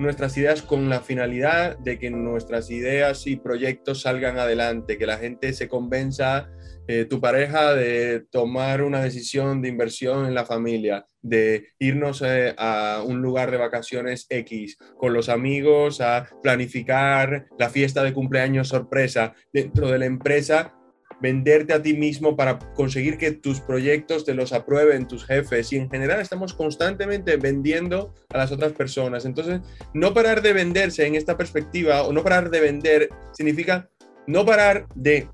nuestras 0.00 0.36
ideas 0.36 0.62
con 0.62 0.88
la 0.88 1.00
finalidad 1.00 1.78
de 1.78 1.98
que 1.98 2.10
nuestras 2.10 2.70
ideas 2.70 3.26
y 3.26 3.36
proyectos 3.36 4.02
salgan 4.02 4.38
adelante, 4.38 4.98
que 4.98 5.06
la 5.06 5.18
gente 5.18 5.52
se 5.52 5.68
convenza, 5.68 6.48
eh, 6.88 7.04
tu 7.04 7.20
pareja, 7.20 7.74
de 7.74 8.24
tomar 8.30 8.82
una 8.82 9.00
decisión 9.02 9.62
de 9.62 9.68
inversión 9.68 10.26
en 10.26 10.34
la 10.34 10.44
familia, 10.44 11.06
de 11.22 11.68
irnos 11.78 12.22
eh, 12.22 12.54
a 12.58 13.04
un 13.06 13.22
lugar 13.22 13.50
de 13.50 13.58
vacaciones 13.58 14.26
X, 14.28 14.78
con 14.96 15.12
los 15.12 15.28
amigos, 15.28 16.00
a 16.00 16.28
planificar 16.42 17.46
la 17.58 17.70
fiesta 17.70 18.02
de 18.02 18.12
cumpleaños 18.12 18.68
sorpresa. 18.68 19.34
Dentro 19.52 19.88
de 19.88 19.98
la 19.98 20.06
empresa 20.06 20.79
venderte 21.20 21.72
a 21.72 21.82
ti 21.82 21.94
mismo 21.94 22.36
para 22.36 22.58
conseguir 22.74 23.18
que 23.18 23.32
tus 23.32 23.60
proyectos 23.60 24.24
te 24.24 24.34
los 24.34 24.52
aprueben 24.52 25.06
tus 25.06 25.24
jefes 25.24 25.72
y 25.72 25.76
en 25.76 25.90
general 25.90 26.20
estamos 26.20 26.54
constantemente 26.54 27.36
vendiendo 27.36 28.14
a 28.30 28.38
las 28.38 28.52
otras 28.52 28.72
personas. 28.72 29.24
Entonces, 29.24 29.60
no 29.94 30.14
parar 30.14 30.42
de 30.42 30.52
venderse 30.52 31.06
en 31.06 31.14
esta 31.14 31.36
perspectiva 31.36 32.02
o 32.02 32.12
no 32.12 32.22
parar 32.22 32.50
de 32.50 32.60
vender 32.60 33.08
significa 33.32 33.88
no 34.26 34.44
parar 34.44 34.86
de 34.94 35.28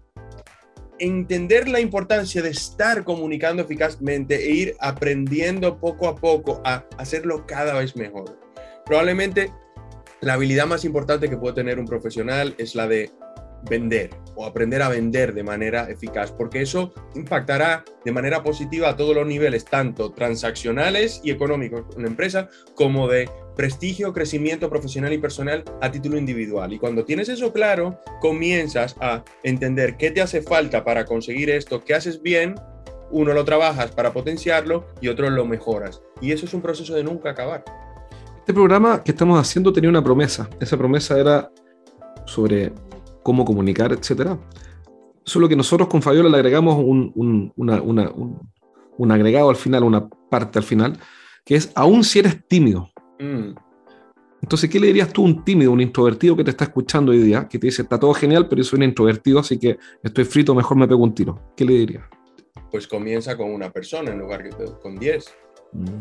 entender 0.98 1.68
la 1.68 1.80
importancia 1.80 2.42
de 2.42 2.50
estar 2.50 3.04
comunicando 3.04 3.62
eficazmente 3.62 4.36
e 4.36 4.50
ir 4.50 4.76
aprendiendo 4.80 5.78
poco 5.78 6.08
a 6.08 6.16
poco 6.16 6.62
a 6.64 6.86
hacerlo 6.96 7.46
cada 7.46 7.74
vez 7.78 7.96
mejor. 7.96 8.38
Probablemente 8.84 9.52
la 10.20 10.34
habilidad 10.34 10.66
más 10.66 10.84
importante 10.84 11.28
que 11.28 11.36
puede 11.36 11.54
tener 11.54 11.78
un 11.78 11.86
profesional 11.86 12.54
es 12.58 12.74
la 12.74 12.88
de 12.88 13.10
vender 13.68 14.10
o 14.34 14.44
aprender 14.44 14.82
a 14.82 14.88
vender 14.88 15.34
de 15.34 15.42
manera 15.42 15.88
eficaz, 15.90 16.30
porque 16.30 16.60
eso 16.60 16.92
impactará 17.14 17.84
de 18.04 18.12
manera 18.12 18.42
positiva 18.42 18.90
a 18.90 18.96
todos 18.96 19.14
los 19.14 19.26
niveles, 19.26 19.64
tanto 19.64 20.12
transaccionales 20.12 21.20
y 21.24 21.30
económicos 21.30 21.84
en 21.96 22.02
la 22.02 22.08
empresa, 22.08 22.48
como 22.74 23.08
de 23.08 23.30
prestigio, 23.56 24.12
crecimiento 24.12 24.68
profesional 24.68 25.12
y 25.12 25.18
personal 25.18 25.64
a 25.80 25.90
título 25.90 26.18
individual. 26.18 26.72
Y 26.72 26.78
cuando 26.78 27.04
tienes 27.04 27.30
eso 27.30 27.52
claro, 27.52 27.98
comienzas 28.20 28.94
a 29.00 29.24
entender 29.42 29.96
qué 29.96 30.10
te 30.10 30.20
hace 30.20 30.42
falta 30.42 30.84
para 30.84 31.06
conseguir 31.06 31.48
esto, 31.48 31.82
qué 31.82 31.94
haces 31.94 32.22
bien, 32.22 32.54
uno 33.10 33.32
lo 33.32 33.44
trabajas 33.44 33.92
para 33.92 34.12
potenciarlo 34.12 34.86
y 35.00 35.08
otro 35.08 35.30
lo 35.30 35.46
mejoras. 35.46 36.02
Y 36.20 36.32
eso 36.32 36.44
es 36.44 36.54
un 36.54 36.60
proceso 36.60 36.94
de 36.94 37.04
nunca 37.04 37.30
acabar. 37.30 37.64
Este 38.38 38.52
programa 38.52 39.02
que 39.02 39.12
estamos 39.12 39.40
haciendo 39.40 39.72
tenía 39.72 39.90
una 39.90 40.04
promesa. 40.04 40.48
Esa 40.60 40.76
promesa 40.76 41.18
era 41.18 41.50
sobre 42.26 42.72
cómo 43.26 43.44
comunicar, 43.44 43.92
etcétera. 43.92 44.38
Solo 45.24 45.48
que 45.48 45.56
nosotros 45.56 45.88
con 45.88 46.00
Fabiola 46.00 46.28
le 46.28 46.36
agregamos 46.36 46.76
un, 46.78 47.52
un, 47.56 49.10
agregado 49.10 49.50
al 49.50 49.56
final, 49.56 49.82
una 49.82 50.08
parte 50.08 50.60
al 50.60 50.64
final, 50.64 50.96
que 51.44 51.56
es, 51.56 51.72
aún 51.74 52.04
si 52.04 52.20
eres 52.20 52.46
tímido. 52.46 52.88
Mm. 53.18 53.56
Entonces, 54.42 54.70
¿qué 54.70 54.78
le 54.78 54.86
dirías 54.86 55.12
tú 55.12 55.22
a 55.22 55.24
un 55.24 55.44
tímido, 55.44 55.72
un 55.72 55.80
introvertido 55.80 56.36
que 56.36 56.44
te 56.44 56.50
está 56.50 56.66
escuchando 56.66 57.10
hoy 57.10 57.18
día, 57.18 57.48
que 57.48 57.58
te 57.58 57.66
dice, 57.66 57.82
está 57.82 57.98
todo 57.98 58.14
genial, 58.14 58.48
pero 58.48 58.62
yo 58.62 58.64
soy 58.64 58.76
un 58.76 58.84
introvertido, 58.84 59.40
así 59.40 59.58
que 59.58 59.76
estoy 60.04 60.24
frito, 60.24 60.54
mejor 60.54 60.76
me 60.76 60.86
pego 60.86 61.02
un 61.02 61.12
tiro? 61.12 61.52
¿Qué 61.56 61.64
le 61.64 61.72
dirías? 61.72 62.04
Pues 62.70 62.86
comienza 62.86 63.36
con 63.36 63.52
una 63.52 63.72
persona 63.72 64.12
en 64.12 64.20
lugar 64.20 64.44
de 64.44 64.50
con 64.80 64.94
diez. 65.00 65.34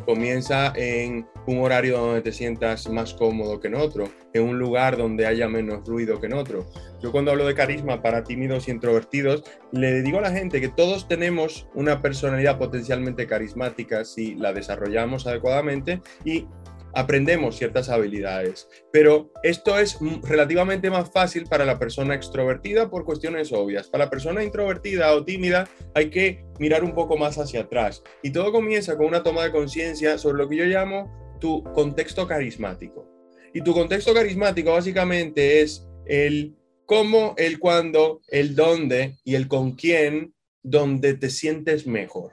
Comienza 0.05 0.71
en 0.75 1.27
un 1.47 1.59
horario 1.59 1.97
donde 1.97 2.21
te 2.21 2.31
sientas 2.31 2.89
más 2.89 3.13
cómodo 3.13 3.59
que 3.59 3.67
en 3.67 3.75
otro, 3.75 4.09
en 4.33 4.43
un 4.43 4.57
lugar 4.57 4.97
donde 4.97 5.25
haya 5.25 5.47
menos 5.49 5.85
ruido 5.85 6.19
que 6.19 6.27
en 6.27 6.33
otro. 6.33 6.65
Yo 7.01 7.11
cuando 7.11 7.31
hablo 7.31 7.45
de 7.45 7.55
carisma 7.55 8.01
para 8.01 8.23
tímidos 8.23 8.67
y 8.67 8.71
introvertidos, 8.71 9.43
le 9.71 10.01
digo 10.01 10.19
a 10.19 10.21
la 10.21 10.31
gente 10.31 10.61
que 10.61 10.69
todos 10.69 11.07
tenemos 11.07 11.67
una 11.73 12.01
personalidad 12.01 12.57
potencialmente 12.57 13.27
carismática 13.27 14.05
si 14.05 14.35
la 14.35 14.53
desarrollamos 14.53 15.27
adecuadamente 15.27 16.01
y 16.23 16.47
aprendemos 16.95 17.57
ciertas 17.57 17.89
habilidades, 17.89 18.67
pero 18.91 19.31
esto 19.43 19.77
es 19.77 19.99
relativamente 20.23 20.89
más 20.89 21.11
fácil 21.11 21.45
para 21.45 21.65
la 21.65 21.77
persona 21.77 22.15
extrovertida 22.15 22.89
por 22.89 23.05
cuestiones 23.05 23.51
obvias. 23.51 23.87
Para 23.87 24.05
la 24.05 24.09
persona 24.09 24.43
introvertida 24.43 25.13
o 25.13 25.23
tímida 25.23 25.69
hay 25.93 26.09
que 26.09 26.45
mirar 26.57 26.83
un 26.83 26.95
poco 26.95 27.17
más 27.17 27.37
hacia 27.37 27.61
atrás 27.61 28.01
y 28.23 28.31
todo 28.31 28.51
comienza 28.51 28.97
con 28.97 29.07
una 29.07 29.23
toma 29.23 29.43
de 29.43 29.51
conciencia 29.51 30.17
sobre 30.17 30.37
lo 30.37 30.49
que 30.49 30.55
yo 30.55 30.65
llamo 30.65 31.37
tu 31.39 31.63
contexto 31.63 32.27
carismático. 32.27 33.05
Y 33.53 33.61
tu 33.61 33.73
contexto 33.73 34.13
carismático 34.13 34.71
básicamente 34.71 35.61
es 35.61 35.85
el 36.05 36.55
cómo, 36.85 37.35
el 37.37 37.59
cuándo, 37.59 38.21
el 38.29 38.55
dónde 38.55 39.17
y 39.23 39.35
el 39.35 39.47
con 39.47 39.73
quién, 39.73 40.33
donde 40.63 41.13
te 41.13 41.29
sientes 41.29 41.87
mejor. 41.87 42.31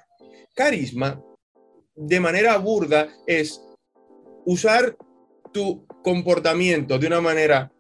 Carisma, 0.55 1.23
de 1.95 2.21
manera 2.21 2.57
burda, 2.59 3.09
es 3.27 3.61
usar 4.45 4.97
tu 5.53 5.87
comportamiento 6.03 6.99
de 6.99 7.07
una 7.07 7.21
manera 7.21 7.73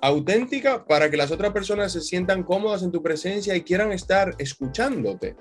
auténtica 0.00 0.84
para 0.84 1.10
que 1.10 1.16
las 1.16 1.30
otras 1.30 1.52
personas 1.52 1.92
se 1.92 2.00
sientan 2.00 2.42
cómodas 2.42 2.82
en 2.82 2.92
tu 2.92 3.02
presencia 3.02 3.56
y 3.56 3.62
quieran 3.62 3.92
estar 3.92 4.34
escuchándote. 4.38 5.36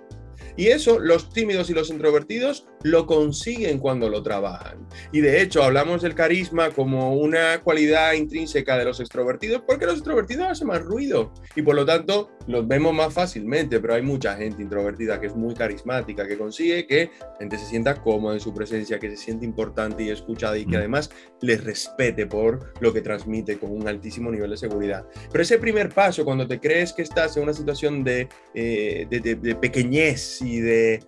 Y 0.55 0.67
eso 0.67 1.00
los 1.00 1.29
tímidos 1.29 1.69
y 1.69 1.74
los 1.74 1.89
introvertidos 1.89 2.67
lo 2.83 3.05
consiguen 3.05 3.79
cuando 3.79 4.10
lo 4.10 4.22
trabajan. 4.22 4.88
Y 5.12 5.22
de 5.22 5.41
hecho 5.41 5.63
hablamos 5.63 6.01
del 6.01 6.15
carisma 6.15 6.69
como 6.69 7.15
una 7.15 7.62
cualidad 7.62 8.13
intrínseca 8.13 8.77
de 8.77 8.86
los 8.86 9.00
extrovertidos 9.00 9.63
porque 9.65 9.86
los 9.86 9.95
extrovertidos 9.95 10.48
hacen 10.48 10.67
más 10.67 10.81
ruido 10.81 11.33
y 11.55 11.62
por 11.62 11.75
lo 11.75 11.86
tanto 11.86 12.31
los 12.47 12.67
vemos 12.67 12.93
más 12.93 13.13
fácilmente, 13.13 13.79
pero 13.79 13.95
hay 13.95 14.01
mucha 14.01 14.35
gente 14.35 14.62
introvertida 14.62 15.19
que 15.19 15.27
es 15.27 15.35
muy 15.35 15.53
carismática, 15.53 16.27
que 16.27 16.38
consigue 16.38 16.85
que 16.88 17.12
la 17.21 17.38
gente 17.39 17.57
se 17.57 17.65
sienta 17.65 17.95
cómoda 18.01 18.35
en 18.35 18.39
su 18.39 18.53
presencia, 18.53 19.00
que 19.00 19.09
se 19.09 19.17
siente 19.17 19.45
importante 19.45 20.03
y 20.03 20.09
escuchada 20.09 20.57
y 20.57 20.65
que 20.65 20.75
mm. 20.75 20.79
además 20.79 21.09
les 21.41 21.63
respete 21.63 22.25
por 22.25 22.73
lo 22.81 22.93
que 22.93 23.01
transmite 23.01 23.57
con 23.57 23.71
un 23.71 23.88
altísimo 23.88 24.31
nivel 24.31 24.51
de 24.51 24.57
seguridad. 24.57 25.05
Pero 25.31 25.41
ese 25.41 25.57
primer 25.57 25.89
paso, 25.89 26.25
cuando 26.25 26.47
te 26.47 26.59
crees 26.59 26.93
que 26.93 27.01
estás 27.01 27.38
en 27.38 27.43
una 27.43 27.53
situación 27.53 28.03
de, 28.03 28.27
eh, 28.53 29.07
de 29.09 29.55
pequeñez 29.55 30.41
y 30.41 30.59
de 30.62 31.00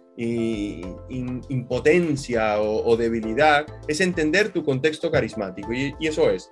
impotencia 1.50 2.62
o, 2.62 2.96
debilidad, 2.96 3.66
es 3.88 4.00
entender 4.02 4.50
tu 4.50 4.64
contexto 4.64 5.12
carismático. 5.12 5.74
Y, 5.74 5.94
y, 6.00 6.08
eso 6.08 6.30
es, 6.30 6.50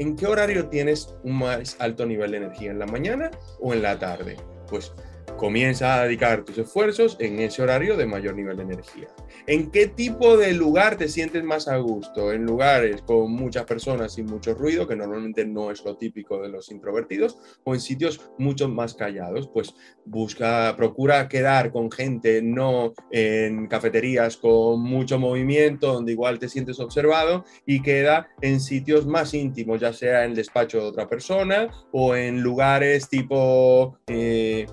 ¿en 0.00 0.16
qué 0.16 0.26
horario 0.26 0.66
tienes 0.68 1.14
un 1.22 1.38
más 1.38 1.76
alto 1.78 2.06
nivel 2.06 2.30
de 2.30 2.38
energía? 2.38 2.70
¿En 2.70 2.78
la 2.78 2.86
mañana 2.86 3.30
o 3.60 3.74
en 3.74 3.82
la 3.82 3.98
tarde? 3.98 4.36
Pues 4.66 4.92
comienza 5.36 5.94
a 5.94 6.04
dedicar 6.04 6.42
tus 6.42 6.56
esfuerzos 6.56 7.16
en 7.20 7.38
ese 7.38 7.62
horario 7.62 7.96
de 7.98 8.06
mayor 8.06 8.34
nivel 8.34 8.56
de 8.56 8.62
energía. 8.62 9.08
¿En 9.46 9.70
qué 9.70 9.86
tipo 9.86 10.36
de 10.36 10.52
lugar 10.52 10.96
te 10.96 11.08
sientes 11.08 11.42
más 11.44 11.68
a 11.68 11.76
gusto? 11.78 12.32
¿En 12.32 12.44
lugares 12.44 13.02
con 13.02 13.32
muchas 13.32 13.64
personas 13.64 14.18
y 14.18 14.22
mucho 14.22 14.54
ruido, 14.54 14.86
que 14.86 14.96
normalmente 14.96 15.44
no 15.46 15.70
es 15.70 15.84
lo 15.84 15.96
típico 15.96 16.40
de 16.42 16.48
los 16.48 16.70
introvertidos, 16.70 17.38
o 17.64 17.74
en 17.74 17.80
sitios 17.80 18.30
mucho 18.38 18.68
más 18.68 18.94
callados? 18.94 19.48
Pues 19.52 19.74
busca, 20.04 20.74
procura 20.76 21.28
quedar 21.28 21.72
con 21.72 21.90
gente, 21.90 22.42
no 22.42 22.92
en 23.10 23.66
cafeterías 23.66 24.36
con 24.36 24.82
mucho 24.82 25.18
movimiento, 25.18 25.94
donde 25.94 26.12
igual 26.12 26.38
te 26.38 26.48
sientes 26.48 26.80
observado, 26.80 27.44
y 27.66 27.82
queda 27.82 28.28
en 28.40 28.60
sitios 28.60 29.06
más 29.06 29.34
íntimos, 29.34 29.80
ya 29.80 29.92
sea 29.92 30.24
en 30.24 30.30
el 30.30 30.36
despacho 30.36 30.78
de 30.78 30.84
otra 30.84 31.08
persona 31.08 31.68
o 31.92 32.14
en 32.14 32.42
lugares 32.42 33.08
tipo... 33.08 33.98
Eh, 34.06 34.66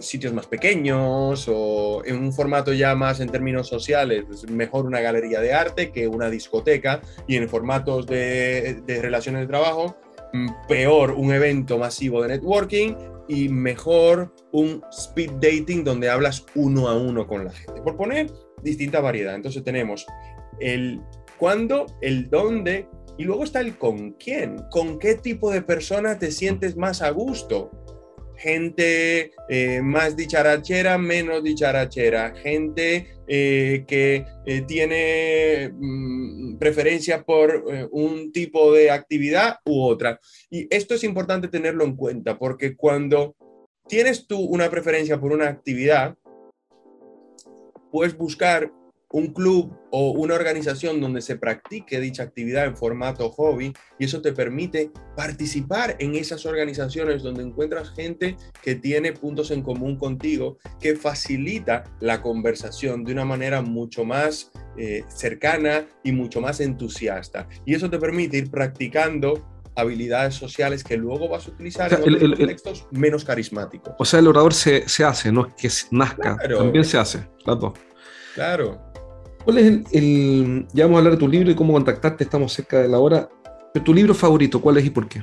sitios 0.00 0.32
más 0.32 0.46
pequeños 0.46 1.46
o 1.48 2.02
en 2.04 2.16
un 2.16 2.32
formato 2.32 2.72
ya 2.72 2.94
más 2.94 3.20
en 3.20 3.28
términos 3.28 3.68
sociales, 3.68 4.24
pues 4.26 4.48
mejor 4.50 4.86
una 4.86 5.00
galería 5.00 5.40
de 5.40 5.52
arte 5.52 5.90
que 5.90 6.08
una 6.08 6.30
discoteca 6.30 7.00
y 7.26 7.36
en 7.36 7.48
formatos 7.48 8.06
de, 8.06 8.82
de 8.86 9.02
relaciones 9.02 9.42
de 9.42 9.46
trabajo, 9.46 9.96
mm, 10.32 10.48
peor 10.68 11.12
un 11.12 11.32
evento 11.32 11.78
masivo 11.78 12.22
de 12.22 12.28
networking 12.28 12.94
y 13.28 13.48
mejor 13.48 14.34
un 14.52 14.82
speed 14.90 15.32
dating 15.34 15.84
donde 15.84 16.10
hablas 16.10 16.44
uno 16.54 16.88
a 16.88 16.96
uno 16.96 17.26
con 17.26 17.44
la 17.44 17.52
gente. 17.52 17.80
Por 17.82 17.96
poner 17.96 18.30
distinta 18.62 19.00
variedad. 19.00 19.34
Entonces 19.34 19.62
tenemos 19.62 20.06
el 20.58 21.00
cuándo, 21.38 21.86
el 22.00 22.28
dónde 22.28 22.88
y 23.18 23.24
luego 23.24 23.44
está 23.44 23.60
el 23.60 23.76
con 23.76 24.12
quién. 24.12 24.64
¿Con 24.70 24.98
qué 24.98 25.14
tipo 25.14 25.50
de 25.50 25.62
persona 25.62 26.18
te 26.18 26.30
sientes 26.30 26.76
más 26.76 27.02
a 27.02 27.10
gusto? 27.10 27.70
Gente 28.40 29.32
eh, 29.48 29.82
más 29.82 30.16
dicharachera, 30.16 30.96
menos 30.96 31.44
dicharachera, 31.44 32.34
gente 32.34 33.12
eh, 33.28 33.84
que 33.86 34.24
eh, 34.46 34.62
tiene 34.62 35.70
mm, 35.72 36.56
preferencia 36.56 37.22
por 37.22 37.64
un 37.90 38.32
tipo 38.32 38.72
de 38.72 38.90
actividad 38.90 39.58
u 39.66 39.82
otra. 39.82 40.18
Y 40.48 40.66
esto 40.74 40.94
es 40.94 41.04
importante 41.04 41.48
tenerlo 41.48 41.84
en 41.84 41.96
cuenta 41.96 42.38
porque 42.38 42.74
cuando 42.76 43.36
tienes 43.86 44.26
tú 44.26 44.40
una 44.40 44.70
preferencia 44.70 45.20
por 45.20 45.32
una 45.32 45.48
actividad, 45.48 46.16
puedes 47.92 48.16
buscar 48.16 48.72
un 49.12 49.28
club 49.28 49.76
o 49.90 50.12
una 50.12 50.34
organización 50.34 51.00
donde 51.00 51.20
se 51.20 51.36
practique 51.36 52.00
dicha 52.00 52.22
actividad 52.22 52.66
en 52.66 52.76
formato 52.76 53.28
hobby 53.30 53.72
y 53.98 54.04
eso 54.04 54.22
te 54.22 54.32
permite 54.32 54.92
participar 55.16 55.96
en 55.98 56.14
esas 56.14 56.46
organizaciones 56.46 57.22
donde 57.22 57.42
encuentras 57.42 57.90
gente 57.90 58.36
que 58.62 58.76
tiene 58.76 59.12
puntos 59.12 59.50
en 59.50 59.62
común 59.62 59.96
contigo, 59.96 60.58
que 60.80 60.94
facilita 60.94 61.84
la 62.00 62.22
conversación 62.22 63.04
de 63.04 63.12
una 63.12 63.24
manera 63.24 63.62
mucho 63.62 64.04
más 64.04 64.52
eh, 64.78 65.04
cercana 65.08 65.86
y 66.04 66.12
mucho 66.12 66.40
más 66.40 66.60
entusiasta. 66.60 67.48
Y 67.66 67.74
eso 67.74 67.90
te 67.90 67.98
permite 67.98 68.38
ir 68.38 68.50
practicando 68.50 69.44
habilidades 69.74 70.34
sociales 70.34 70.84
que 70.84 70.96
luego 70.96 71.28
vas 71.28 71.46
a 71.48 71.50
utilizar 71.50 71.92
en 71.92 72.00
otros 72.00 72.38
contextos 72.38 72.86
menos 72.92 73.24
carismáticos. 73.24 73.94
O 73.98 74.04
sea, 74.04 74.20
el 74.20 74.28
orador 74.28 74.54
se, 74.54 74.84
hace, 75.04 75.32
no 75.32 75.46
es 75.46 75.54
que 75.54 75.96
nazca, 75.96 76.36
también 76.36 76.84
se 76.84 76.98
hace, 76.98 77.28
las 77.44 77.58
Claro. 78.34 78.89
¿Cuál 79.44 79.58
es 79.58 79.66
el, 79.92 80.66
Ya 80.72 80.84
vamos 80.84 80.96
a 80.96 80.98
hablar 80.98 81.14
de 81.14 81.18
tu 81.18 81.28
libro 81.28 81.50
y 81.50 81.54
cómo 81.54 81.72
contactarte, 81.72 82.24
estamos 82.24 82.52
cerca 82.52 82.80
de 82.80 82.88
la 82.88 82.98
hora. 82.98 83.28
Pero 83.72 83.84
tu 83.84 83.94
libro 83.94 84.14
favorito, 84.14 84.60
¿cuál 84.60 84.78
es 84.78 84.84
y 84.84 84.90
por 84.90 85.08
qué? 85.08 85.22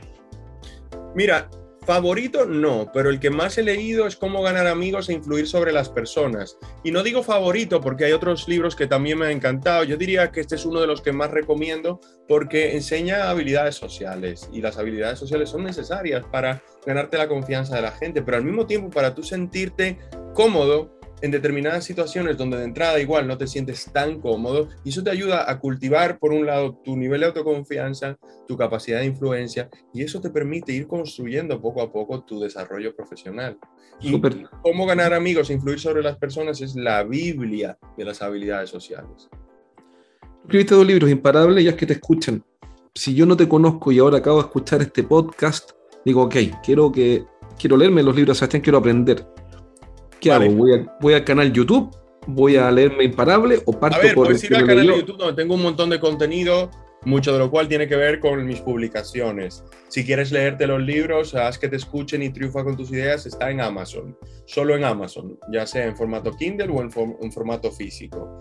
Mira, 1.16 1.50
favorito 1.86 2.46
no, 2.46 2.92
pero 2.94 3.10
el 3.10 3.20
que 3.20 3.30
más 3.30 3.58
he 3.58 3.64
leído 3.64 4.08
es 4.08 4.16
Cómo 4.18 4.42
ganar 4.42 4.68
amigos 4.68 5.10
e 5.10 5.14
influir 5.14 5.48
sobre 5.48 5.72
las 5.72 5.90
personas. 5.90 6.58
Y 6.84 6.92
no 6.92 7.04
digo 7.04 7.24
favorito 7.24 7.80
porque 7.80 8.06
hay 8.06 8.12
otros 8.12 8.48
libros 8.48 8.76
que 8.76 8.88
también 8.88 9.20
me 9.20 9.26
han 9.26 9.32
encantado. 9.32 9.84
Yo 9.84 9.98
diría 9.98 10.32
que 10.32 10.42
este 10.42 10.56
es 10.56 10.66
uno 10.66 10.82
de 10.82 10.88
los 10.88 11.02
que 11.02 11.12
más 11.12 11.32
recomiendo 11.32 12.00
porque 12.28 12.76
enseña 12.76 13.30
habilidades 13.30 13.76
sociales 13.76 14.50
y 14.52 14.62
las 14.62 14.78
habilidades 14.78 15.20
sociales 15.20 15.50
son 15.50 15.64
necesarias 15.64 16.26
para 16.32 16.62
ganarte 16.86 17.18
la 17.18 17.28
confianza 17.28 17.76
de 17.76 17.82
la 17.84 17.92
gente, 17.92 18.22
pero 18.22 18.38
al 18.38 18.44
mismo 18.44 18.66
tiempo 18.66 18.90
para 18.90 19.14
tú 19.14 19.24
sentirte 19.24 19.98
cómodo 20.34 20.97
en 21.22 21.32
determinadas 21.32 21.84
situaciones 21.84 22.38
donde 22.38 22.58
de 22.58 22.66
entrada 22.66 23.00
igual 23.00 23.28
no 23.28 23.38
te 23.38 23.48
sientes 23.48 23.92
tan 23.92 24.20
cómodo 24.22 24.70
y 24.84 24.90
eso 24.90 25.04
te 25.04 25.10
ayuda 25.10 25.50
a 25.50 25.60
cultivar 25.60 26.20
por 26.20 26.32
un 26.32 26.46
lado 26.46 26.80
tu 26.84 26.96
nivel 26.96 27.22
de 27.22 27.28
autoconfianza, 27.28 28.18
tu 28.48 28.56
capacidad 28.56 29.00
de 29.00 29.06
influencia 29.06 29.70
y 29.94 30.04
eso 30.04 30.22
te 30.22 30.30
permite 30.30 30.74
ir 30.74 30.88
construyendo 30.88 31.60
poco 31.60 31.82
a 31.82 31.92
poco 31.92 32.24
tu 32.24 32.40
desarrollo 32.40 32.96
profesional. 32.96 33.58
Y 34.00 34.20
cómo 34.62 34.86
ganar 34.86 35.14
amigos 35.14 35.50
e 35.50 35.54
influir 35.54 35.80
sobre 35.80 36.04
las 36.04 36.18
personas 36.18 36.62
es 36.62 36.76
la 36.76 37.04
Biblia 37.04 37.78
de 37.98 38.06
las 38.06 38.22
habilidades 38.22 38.70
sociales. 38.70 39.30
Escribiste 40.44 40.76
dos 40.76 40.86
libros 40.86 41.10
imparables 41.10 41.64
ya 41.64 41.72
es 41.72 41.76
que 41.76 41.88
te 41.88 41.94
escuchan. 41.94 42.44
Si 42.94 43.14
yo 43.14 43.26
no 43.26 43.36
te 43.36 43.48
conozco 43.48 43.92
y 43.92 44.00
ahora 44.00 44.20
acabo 44.20 44.38
de 44.38 44.46
escuchar 44.46 44.82
este 44.82 45.04
podcast, 45.04 45.72
digo, 46.06 46.24
ok, 46.24 46.36
quiero 46.64 46.92
que 46.92 47.26
quiero 47.60 47.76
leerme 47.76 48.04
los 48.04 48.16
libros 48.16 48.38
Sebastián, 48.38 48.62
quiero 48.62 48.78
aprender 48.78 49.26
¿Qué 50.20 50.32
hago? 50.32 50.50
¿Voy, 51.00 51.14
al 51.14 51.24
canal 51.24 51.52
YouTube? 51.52 51.96
¿Voy 52.28 52.58
a 52.58 52.70
leerme 52.72 53.06
Imparable 53.06 53.60
o 53.66 53.80
parto 53.80 53.98
a 53.98 54.02
ver, 54.02 54.16
por 54.16 54.28
puedes 54.28 54.44
ir 54.44 54.56
al 54.56 54.66
canal 54.66 54.88
de 54.88 54.98
YouTube 54.98 55.18
donde 55.18 55.42
tengo 55.42 55.56
un 55.56 55.62
montón 55.62 55.90
de 55.90 56.00
contenido, 56.00 56.70
mucho 57.06 57.32
de 57.32 57.40
lo 57.40 57.50
cual 57.50 57.68
tiene 57.68 57.88
que 57.88 57.96
ver 57.96 58.20
con 58.20 58.46
mis 58.46 58.60
publicaciones. 58.60 59.64
Si 59.88 60.06
quieres 60.06 60.32
leerte 60.32 60.68
los 60.68 60.82
libros, 60.82 61.36
haz 61.36 61.58
que 61.58 61.70
te 61.70 61.78
escuchen 61.78 62.22
y 62.22 62.30
triunfa 62.30 62.64
con 62.64 62.76
tus 62.76 62.92
ideas, 62.92 63.26
está 63.26 63.50
en 63.50 63.62
Amazon. 63.62 64.18
Solo 64.46 64.76
en 64.76 64.84
Amazon, 64.84 65.40
ya 65.52 65.66
sea 65.66 65.86
en 65.86 65.96
formato 65.96 66.32
Kindle 66.34 66.70
o 66.70 66.82
en, 66.82 66.90
en 67.22 67.32
formato 67.32 67.72
físico. 67.72 68.40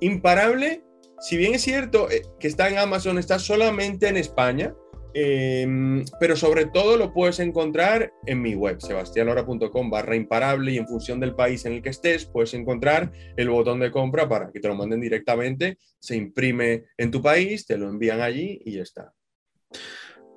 Imparable, 0.00 0.82
si 1.20 1.36
bien 1.36 1.54
es 1.54 1.62
cierto 1.62 2.10
eh, 2.10 2.22
que 2.40 2.48
está 2.48 2.68
en 2.68 2.78
Amazon, 2.78 3.18
está 3.18 3.38
solamente 3.38 4.08
en 4.08 4.16
España 4.16 4.74
Em, 5.20 6.04
pero 6.20 6.36
sobre 6.36 6.66
todo 6.66 6.96
lo 6.96 7.12
puedes 7.12 7.40
encontrar 7.40 8.12
en 8.24 8.40
mi 8.40 8.54
web, 8.54 8.80
sebastianlora.com 8.80 9.90
barra 9.90 10.14
imparable 10.14 10.70
y 10.70 10.78
en 10.78 10.86
función 10.86 11.18
del 11.18 11.34
país 11.34 11.64
en 11.64 11.72
el 11.72 11.82
que 11.82 11.88
estés 11.88 12.24
puedes 12.24 12.54
encontrar 12.54 13.10
el 13.36 13.50
botón 13.50 13.80
de 13.80 13.90
compra 13.90 14.28
para 14.28 14.52
que 14.52 14.60
te 14.60 14.68
lo 14.68 14.76
manden 14.76 15.00
directamente, 15.00 15.78
se 15.98 16.14
imprime 16.14 16.84
en 16.96 17.10
tu 17.10 17.20
país, 17.20 17.66
te 17.66 17.76
lo 17.76 17.88
envían 17.88 18.20
allí 18.20 18.62
y 18.64 18.74
ya 18.74 18.82
está. 18.82 19.12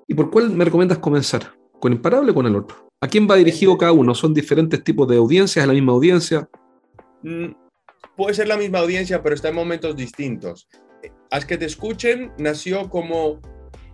¿Y 0.08 0.16
por 0.16 0.32
cuál 0.32 0.50
me 0.50 0.66
recomiendas 0.66 0.98
comenzar? 0.98 1.54
¿Con 1.80 1.94
imparable 1.94 2.32
o 2.32 2.34
con 2.34 2.48
el 2.48 2.56
otro? 2.56 2.90
¿A 3.02 3.08
quién 3.08 3.28
va 3.30 3.36
dirigido 3.36 3.78
cada 3.78 3.92
uno? 3.92 4.16
¿Son 4.16 4.34
diferentes 4.34 4.84
tipos 4.84 5.08
de 5.08 5.18
audiencias? 5.18 5.62
¿Es 5.62 5.68
la 5.68 5.76
misma 5.76 5.92
audiencia? 5.92 6.50
Mm, 7.22 7.52
puede 8.18 8.34
ser 8.34 8.48
la 8.48 8.58
misma 8.58 8.80
audiencia, 8.80 9.22
pero 9.22 9.36
está 9.36 9.50
en 9.50 9.56
momentos 9.56 9.96
distintos. 9.96 10.68
Haz 11.30 11.46
que 11.46 11.60
te 11.60 11.66
escuchen 11.66 12.32
nació 12.40 12.90
como 12.90 13.40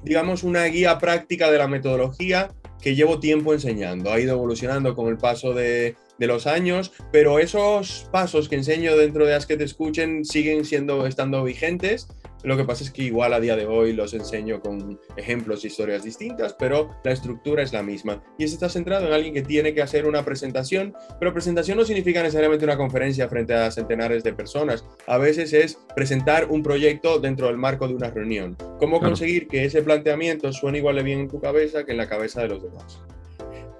digamos, 0.04 0.44
una 0.44 0.66
guía 0.66 0.98
práctica 0.98 1.52
de 1.52 1.58
la 1.58 1.68
metodología 1.68 2.50
que 2.82 2.96
llevo 2.96 3.20
tiempo 3.20 3.54
enseñando. 3.54 4.12
Ha 4.12 4.20
ido 4.20 4.34
evolucionando 4.34 4.96
con 4.96 5.08
el 5.08 5.18
paso 5.18 5.54
de, 5.54 5.96
de 6.18 6.28
los 6.28 6.48
años, 6.48 6.92
pero 7.12 7.40
esos 7.40 8.08
pasos 8.12 8.50
que 8.50 8.56
enseño 8.56 8.96
dentro 8.96 9.26
de 9.26 9.36
As 9.36 9.46
que 9.46 9.58
te 9.58 9.64
escuchen 9.64 10.26
siguen 10.26 10.66
siendo, 10.66 11.06
estando 11.06 11.44
vigentes 11.44 12.08
lo 12.48 12.56
que 12.56 12.64
pasa 12.64 12.84
es 12.84 12.92
que 12.92 13.04
igual 13.04 13.34
a 13.34 13.40
día 13.40 13.56
de 13.56 13.66
hoy 13.66 13.92
los 13.92 14.14
enseño 14.14 14.62
con 14.62 15.00
ejemplos 15.18 15.64
e 15.64 15.68
historias 15.68 16.04
distintas, 16.04 16.56
pero 16.58 16.96
la 17.04 17.12
estructura 17.12 17.62
es 17.62 17.74
la 17.74 17.84
misma. 17.84 18.24
Y 18.38 18.46
eso 18.46 18.54
está 18.54 18.70
centrado 18.70 19.06
en 19.06 19.14
alguien 19.14 19.34
que 19.34 19.42
tiene 19.42 19.74
que 19.74 19.82
hacer 19.82 20.08
una 20.08 20.24
presentación, 20.24 20.94
pero 21.20 21.34
presentación 21.34 21.78
no 21.78 21.84
significa 21.84 22.24
necesariamente 22.24 22.64
una 22.64 22.78
conferencia 22.78 23.28
frente 23.28 23.54
a 23.54 23.70
centenares 23.70 24.24
de 24.24 24.32
personas. 24.32 24.86
A 25.08 25.18
veces 25.18 25.52
es 25.52 25.78
presentar 25.94 26.50
un 26.50 26.64
proyecto 26.64 27.20
dentro 27.20 27.48
del 27.48 27.58
marco 27.58 27.88
de 27.88 27.96
una 27.96 28.12
reunión. 28.12 28.56
¿Cómo 28.80 29.02
conseguir 29.02 29.48
que 29.48 29.66
ese 29.66 29.82
planteamiento 29.82 30.54
suene 30.54 30.78
igual 30.78 30.96
de 30.96 31.04
bien 31.04 31.20
en 31.20 31.28
tu 31.28 31.42
cabeza 31.42 31.84
que 31.84 31.92
en 31.92 31.98
la 31.98 32.08
cabeza 32.08 32.42
de 32.42 32.48
los 32.48 32.64
demás? 32.64 33.02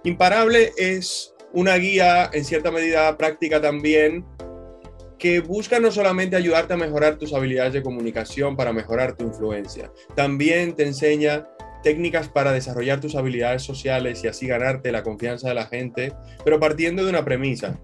Imparable 0.04 0.72
es 0.78 1.34
una 1.54 1.76
guía 1.78 2.30
en 2.34 2.44
cierta 2.44 2.72
medida 2.72 3.18
práctica 3.18 3.62
también 3.62 4.26
que 5.18 5.40
busca 5.40 5.80
no 5.80 5.92
solamente 5.92 6.36
ayudarte 6.36 6.74
a 6.74 6.78
mejorar 6.78 7.18
tus 7.18 7.34
habilidades 7.34 7.74
de 7.74 7.82
comunicación 7.82 8.56
para 8.56 8.74
mejorar 8.74 9.16
tu 9.16 9.26
influencia, 9.26 9.92
también 10.16 10.76
te 10.76 10.84
enseña 10.84 11.48
técnicas 11.84 12.28
para 12.28 12.52
desarrollar 12.52 13.00
tus 13.00 13.16
habilidades 13.16 13.64
sociales 13.64 14.24
y 14.24 14.28
así 14.28 14.48
ganarte 14.48 14.92
la 14.92 15.04
confianza 15.04 15.50
de 15.50 15.56
la 15.56 15.66
gente, 15.66 16.14
pero 16.44 16.60
partiendo 16.60 17.04
de 17.04 17.10
una 17.10 17.24
premisa. 17.24 17.80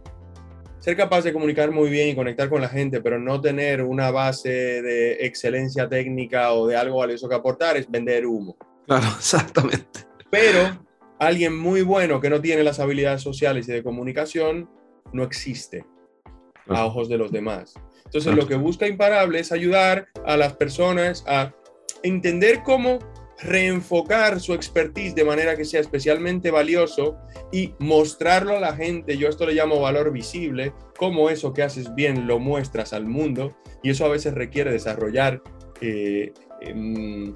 Ser 0.80 0.98
capaz 0.98 1.22
de 1.22 1.32
comunicar 1.32 1.72
muy 1.72 1.90
bien 1.90 2.10
y 2.10 2.16
conectar 2.16 2.50
con 2.50 2.60
la 2.60 2.68
gente, 2.68 3.00
pero 3.00 3.18
no 3.18 3.40
tener 3.40 3.84
una 3.84 4.12
base 4.12 4.50
de 4.50 5.26
excelencia 5.26 5.88
técnica 5.88 6.52
o 6.52 6.68
de 6.68 6.76
algo 6.76 6.98
valioso 6.98 7.30
que 7.30 7.36
aportar 7.36 7.78
es 7.78 7.90
vender 7.90 8.26
humo. 8.26 8.58
Claro, 8.86 9.08
exactamente. 9.18 10.02
Pero 10.30 10.86
alguien 11.20 11.56
muy 11.56 11.84
bueno 11.84 12.20
que 12.20 12.30
no 12.30 12.42
tiene 12.42 12.64
las 12.64 12.82
habilidades 12.82 13.22
sociales 13.22 13.70
y 13.70 13.72
de 13.72 13.84
comunicación 13.84 14.70
no 15.14 15.24
existe 15.24 15.86
a 16.68 16.86
ojos 16.86 17.10
de 17.10 17.18
los 17.18 17.32
demás. 17.32 17.74
Entonces, 18.06 18.36
lo 18.36 18.48
que 18.48 18.56
busca 18.56 18.88
Imparable 18.88 19.40
es 19.40 19.52
ayudar 19.52 20.08
a 20.26 20.38
las 20.38 20.54
personas 20.54 21.24
a 21.28 21.54
entender 22.04 22.62
cómo 22.64 23.00
reenfocar 23.44 24.40
su 24.40 24.54
expertise 24.54 25.16
de 25.16 25.26
manera 25.26 25.56
que 25.56 25.66
sea 25.66 25.82
especialmente 25.82 26.52
valioso 26.52 27.18
y 27.52 27.74
mostrarlo 27.80 28.58
a 28.58 28.60
la 28.60 28.76
gente, 28.76 29.18
yo 29.18 29.28
esto 29.28 29.46
le 29.46 29.54
llamo 29.54 29.82
valor 29.82 30.12
visible, 30.12 30.74
cómo 30.98 31.30
eso 31.30 31.54
que 31.54 31.64
haces 31.64 31.94
bien 31.94 32.28
lo 32.28 32.40
muestras 32.40 32.94
al 32.94 33.06
mundo 33.06 33.56
y 33.82 33.90
eso 33.90 34.06
a 34.06 34.10
veces 34.10 34.34
requiere 34.34 34.72
desarrollar 34.72 35.42
eh, 35.82 36.34
em, 36.62 37.34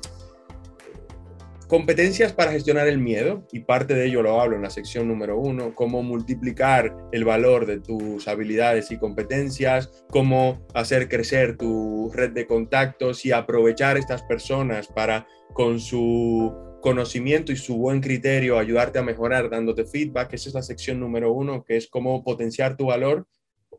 competencias 1.67 2.31
para 2.31 2.51
gestionar 2.51 2.87
el 2.87 2.97
miedo 2.97 3.45
y 3.51 3.59
parte 3.59 3.93
de 3.93 4.05
ello 4.05 4.21
lo 4.21 4.39
hablo 4.39 4.55
en 4.55 4.61
la 4.61 4.69
sección 4.69 5.07
número 5.07 5.37
uno, 5.37 5.75
cómo 5.75 6.01
multiplicar 6.01 6.95
el 7.11 7.25
valor 7.25 7.65
de 7.65 7.79
tus 7.79 8.27
habilidades 8.27 8.89
y 8.91 8.97
competencias, 8.97 10.05
cómo 10.09 10.65
hacer 10.73 11.09
crecer 11.09 11.57
tu 11.57 12.09
red 12.13 12.31
de 12.31 12.47
contactos 12.47 13.25
y 13.25 13.31
aprovechar 13.31 13.97
estas 13.97 14.23
personas 14.23 14.87
para 14.87 15.27
con 15.53 15.79
su 15.79 16.55
conocimiento 16.81 17.51
y 17.51 17.57
su 17.57 17.75
buen 17.77 17.99
criterio 17.99 18.57
ayudarte 18.57 18.99
a 18.99 19.03
mejorar 19.03 19.49
dándote 19.49 19.83
feedback. 19.85 20.33
Esa 20.33 20.49
es 20.49 20.55
la 20.55 20.61
sección 20.61 20.99
número 20.99 21.33
uno, 21.33 21.63
que 21.65 21.75
es 21.75 21.87
cómo 21.87 22.23
potenciar 22.23 22.77
tu 22.77 22.85
valor 22.85 23.27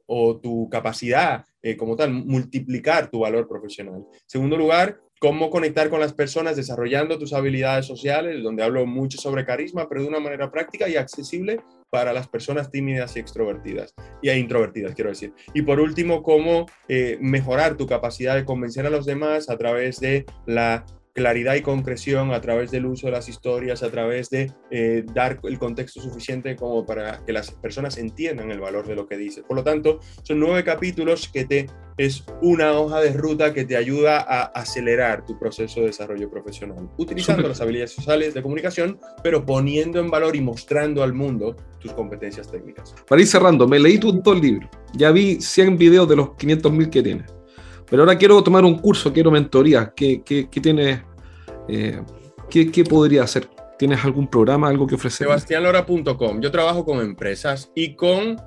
o 0.07 0.39
tu 0.39 0.69
capacidad 0.69 1.45
eh, 1.63 1.77
como 1.77 1.97
tal, 1.97 2.13
multiplicar 2.13 3.11
tu 3.11 3.21
valor 3.21 3.49
profesional. 3.49 4.05
Segundo 4.27 4.57
lugar, 4.57 5.01
cómo 5.21 5.51
conectar 5.51 5.91
con 5.91 6.01
las 6.01 6.13
personas 6.13 6.57
desarrollando 6.57 7.19
tus 7.19 7.33
habilidades 7.33 7.87
sociales, 7.87 8.43
donde 8.43 8.63
hablo 8.63 8.87
mucho 8.87 9.19
sobre 9.19 9.45
carisma, 9.45 9.89
pero 9.89 10.03
de 10.03 10.09
una 10.09 10.21
manera 10.21 10.51
práctica 10.51 10.89
y 10.89 10.97
accesible 10.97 11.61
para 11.91 12.13
las 12.13 12.29
personas 12.29 12.71
tímidas 12.71 13.17
y 13.17 13.21
extrovertidas, 13.21 13.95
y 14.23 14.31
introvertidas, 14.31 14.95
quiero 14.95 15.11
decir. 15.11 15.33
Y 15.55 15.63
por 15.63 15.81
último, 15.81 16.23
cómo 16.23 16.67
eh, 16.89 17.19
mejorar 17.21 17.77
tu 17.77 17.87
capacidad 17.87 18.35
de 18.35 18.45
convencer 18.45 18.87
a 18.87 18.91
los 18.91 19.07
demás 19.07 19.49
a 19.49 19.57
través 19.57 20.01
de 20.01 20.27
la 20.47 20.85
claridad 21.19 21.57
y 21.57 21.63
concreción 21.63 22.33
a 22.33 22.41
través 22.41 22.71
del 22.71 22.87
uso 22.87 23.09
de 23.09 23.13
las 23.13 23.29
historias, 23.29 23.83
a 23.83 23.91
través 23.91 24.31
de 24.31 24.53
eh, 24.71 25.05
dar 25.13 25.41
el 25.43 25.59
contexto 25.59 26.01
suficiente 26.01 26.55
como 26.55 26.87
para 26.87 27.25
que 27.27 27.33
las 27.33 27.51
personas 27.51 27.99
entiendan 27.99 28.53
el 28.53 28.61
valor 28.61 28.87
de 28.87 28.95
lo 28.95 29.09
que 29.09 29.17
dices. 29.17 29.43
Por 29.43 29.57
lo 29.57 29.65
tanto, 29.65 29.99
son 30.23 30.39
nueve 30.39 30.63
capítulos 30.63 31.29
que 31.29 31.45
te 31.45 31.67
es 31.97 32.25
una 32.41 32.79
hoja 32.79 33.01
de 33.01 33.13
ruta 33.13 33.53
que 33.53 33.65
te 33.65 33.77
ayuda 33.77 34.19
a 34.21 34.45
acelerar 34.45 35.27
tu 35.27 35.37
proceso 35.37 35.81
de 35.81 35.87
desarrollo 35.87 36.31
profesional, 36.31 36.89
utilizando 36.97 37.49
las 37.49 37.61
habilidades 37.61 37.91
sociales 37.91 38.35
de 38.35 38.43
comunicación, 38.43 39.01
pero 39.25 39.45
poniendo 39.45 39.99
en 39.99 40.09
valor 40.09 40.37
y 40.37 40.41
mostrando 40.41 41.03
al 41.03 41.13
mundo 41.13 41.57
tus 41.81 41.93
competencias 41.93 42.49
técnicas. 42.49 42.95
Para 43.09 43.21
ir 43.21 43.27
cerrando, 43.27 43.67
me 43.67 43.81
leí 43.81 43.99
tu, 43.99 44.23
todo 44.23 44.35
el 44.35 44.41
libro, 44.41 44.71
ya 44.95 45.11
vi 45.11 45.41
100 45.41 45.77
videos 45.77 46.09
de 46.09 46.15
los 46.15 46.29
500.000 46.29 46.89
que 46.89 47.03
tienes, 47.03 47.35
pero 47.91 48.03
ahora 48.03 48.17
quiero 48.17 48.43
tomar 48.45 48.65
un 48.65 48.79
curso, 48.79 49.13
quiero 49.13 49.33
mentoría, 49.33 49.93
¿qué, 49.97 50.23
qué, 50.23 50.49
qué 50.49 50.61
tienes 50.61 51.01
eh, 51.69 52.03
¿qué, 52.51 52.85
podría 52.85 53.23
hacer? 53.23 53.49
¿Tienes 53.79 54.05
algún 54.05 54.29
programa, 54.29 54.69
algo 54.69 54.87
que 54.87 54.97
ofrecer? 54.97 55.27
Sebastianlora.com. 55.27 56.41
Yo 56.41 56.51
trabajo 56.51 56.85
con 56.85 57.01
empresas 57.01 57.71
y 57.75 57.95
con 57.95 58.41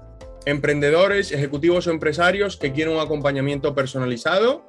emprendedores, 0.45 1.31
ejecutivos 1.31 1.87
o 1.87 1.91
empresarios 1.91 2.57
que 2.57 2.73
quieren 2.73 2.95
un 2.95 2.99
acompañamiento 2.99 3.73
personalizado 3.73 4.67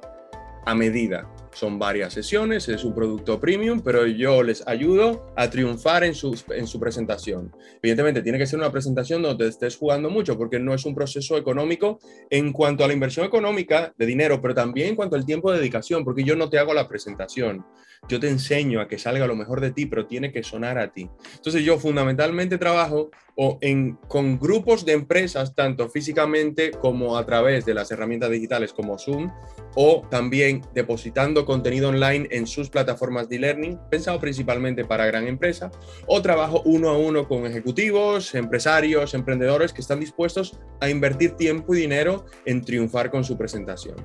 a 0.65 0.75
medida. 0.75 1.27
Son 1.53 1.77
varias 1.77 2.13
sesiones, 2.13 2.67
es 2.67 2.83
un 2.83 2.95
producto 2.95 3.39
premium, 3.39 3.81
pero 3.81 4.05
yo 4.07 4.43
les 4.43 4.67
ayudo 4.67 5.27
a 5.35 5.49
triunfar 5.49 6.03
en 6.03 6.15
su, 6.15 6.39
en 6.49 6.67
su 6.67 6.79
presentación. 6.79 7.55
Evidentemente, 7.81 8.21
tiene 8.21 8.37
que 8.37 8.45
ser 8.45 8.59
una 8.59 8.71
presentación 8.71 9.21
donde 9.21 9.47
estés 9.47 9.77
jugando 9.77 10.09
mucho, 10.09 10.37
porque 10.37 10.59
no 10.59 10.73
es 10.73 10.85
un 10.85 10.95
proceso 10.95 11.37
económico 11.37 11.99
en 12.29 12.51
cuanto 12.51 12.83
a 12.83 12.87
la 12.87 12.93
inversión 12.93 13.25
económica 13.25 13.93
de 13.97 14.05
dinero, 14.05 14.41
pero 14.41 14.53
también 14.53 14.89
en 14.89 14.95
cuanto 14.95 15.15
al 15.15 15.25
tiempo 15.25 15.51
de 15.51 15.59
dedicación, 15.59 16.03
porque 16.03 16.23
yo 16.23 16.35
no 16.35 16.49
te 16.49 16.57
hago 16.57 16.73
la 16.73 16.87
presentación 16.87 17.63
yo 18.07 18.19
te 18.19 18.27
enseño 18.27 18.81
a 18.81 18.87
que 18.87 18.97
salga 18.97 19.27
lo 19.27 19.35
mejor 19.35 19.61
de 19.61 19.71
ti, 19.71 19.85
pero 19.85 20.05
tiene 20.05 20.31
que 20.31 20.43
sonar 20.43 20.77
a 20.77 20.91
ti. 20.91 21.09
Entonces 21.35 21.63
yo 21.63 21.79
fundamentalmente 21.79 22.57
trabajo 22.57 23.09
o 23.35 23.57
en, 23.61 23.95
con 24.07 24.37
grupos 24.37 24.85
de 24.85 24.93
empresas, 24.93 25.55
tanto 25.55 25.89
físicamente 25.89 26.71
como 26.71 27.17
a 27.17 27.25
través 27.25 27.65
de 27.65 27.73
las 27.73 27.89
herramientas 27.91 28.29
digitales 28.29 28.73
como 28.73 28.99
Zoom, 28.99 29.31
o 29.75 30.05
también 30.09 30.61
depositando 30.73 31.42
contenido 31.45 31.89
online 31.89 32.27
en 32.31 32.47
sus 32.47 32.69
plataformas 32.69 33.29
de 33.29 33.39
learning, 33.39 33.79
pensado 33.89 34.19
principalmente 34.19 34.85
para 34.85 35.05
gran 35.05 35.27
empresa, 35.27 35.71
o 36.07 36.21
trabajo 36.21 36.61
uno 36.65 36.89
a 36.89 36.97
uno 36.97 37.27
con 37.27 37.45
ejecutivos, 37.45 38.35
empresarios, 38.35 39.13
emprendedores 39.13 39.73
que 39.73 39.81
están 39.81 39.99
dispuestos 39.99 40.59
a 40.81 40.89
invertir 40.89 41.31
tiempo 41.31 41.73
y 41.73 41.79
dinero 41.79 42.25
en 42.45 42.61
triunfar 42.61 43.11
con 43.11 43.23
su 43.23 43.37
presentación. 43.37 43.95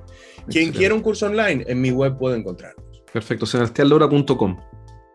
Quien 0.48 0.72
quiera 0.72 0.94
un 0.94 1.03
curso 1.03 1.27
online, 1.27 1.64
en 1.66 1.81
mi 1.81 1.90
web 1.90 2.16
puede 2.18 2.37
encontrarlo. 2.37 2.83
Perfecto, 3.12 3.46
sebastianlora.com. 3.46 4.59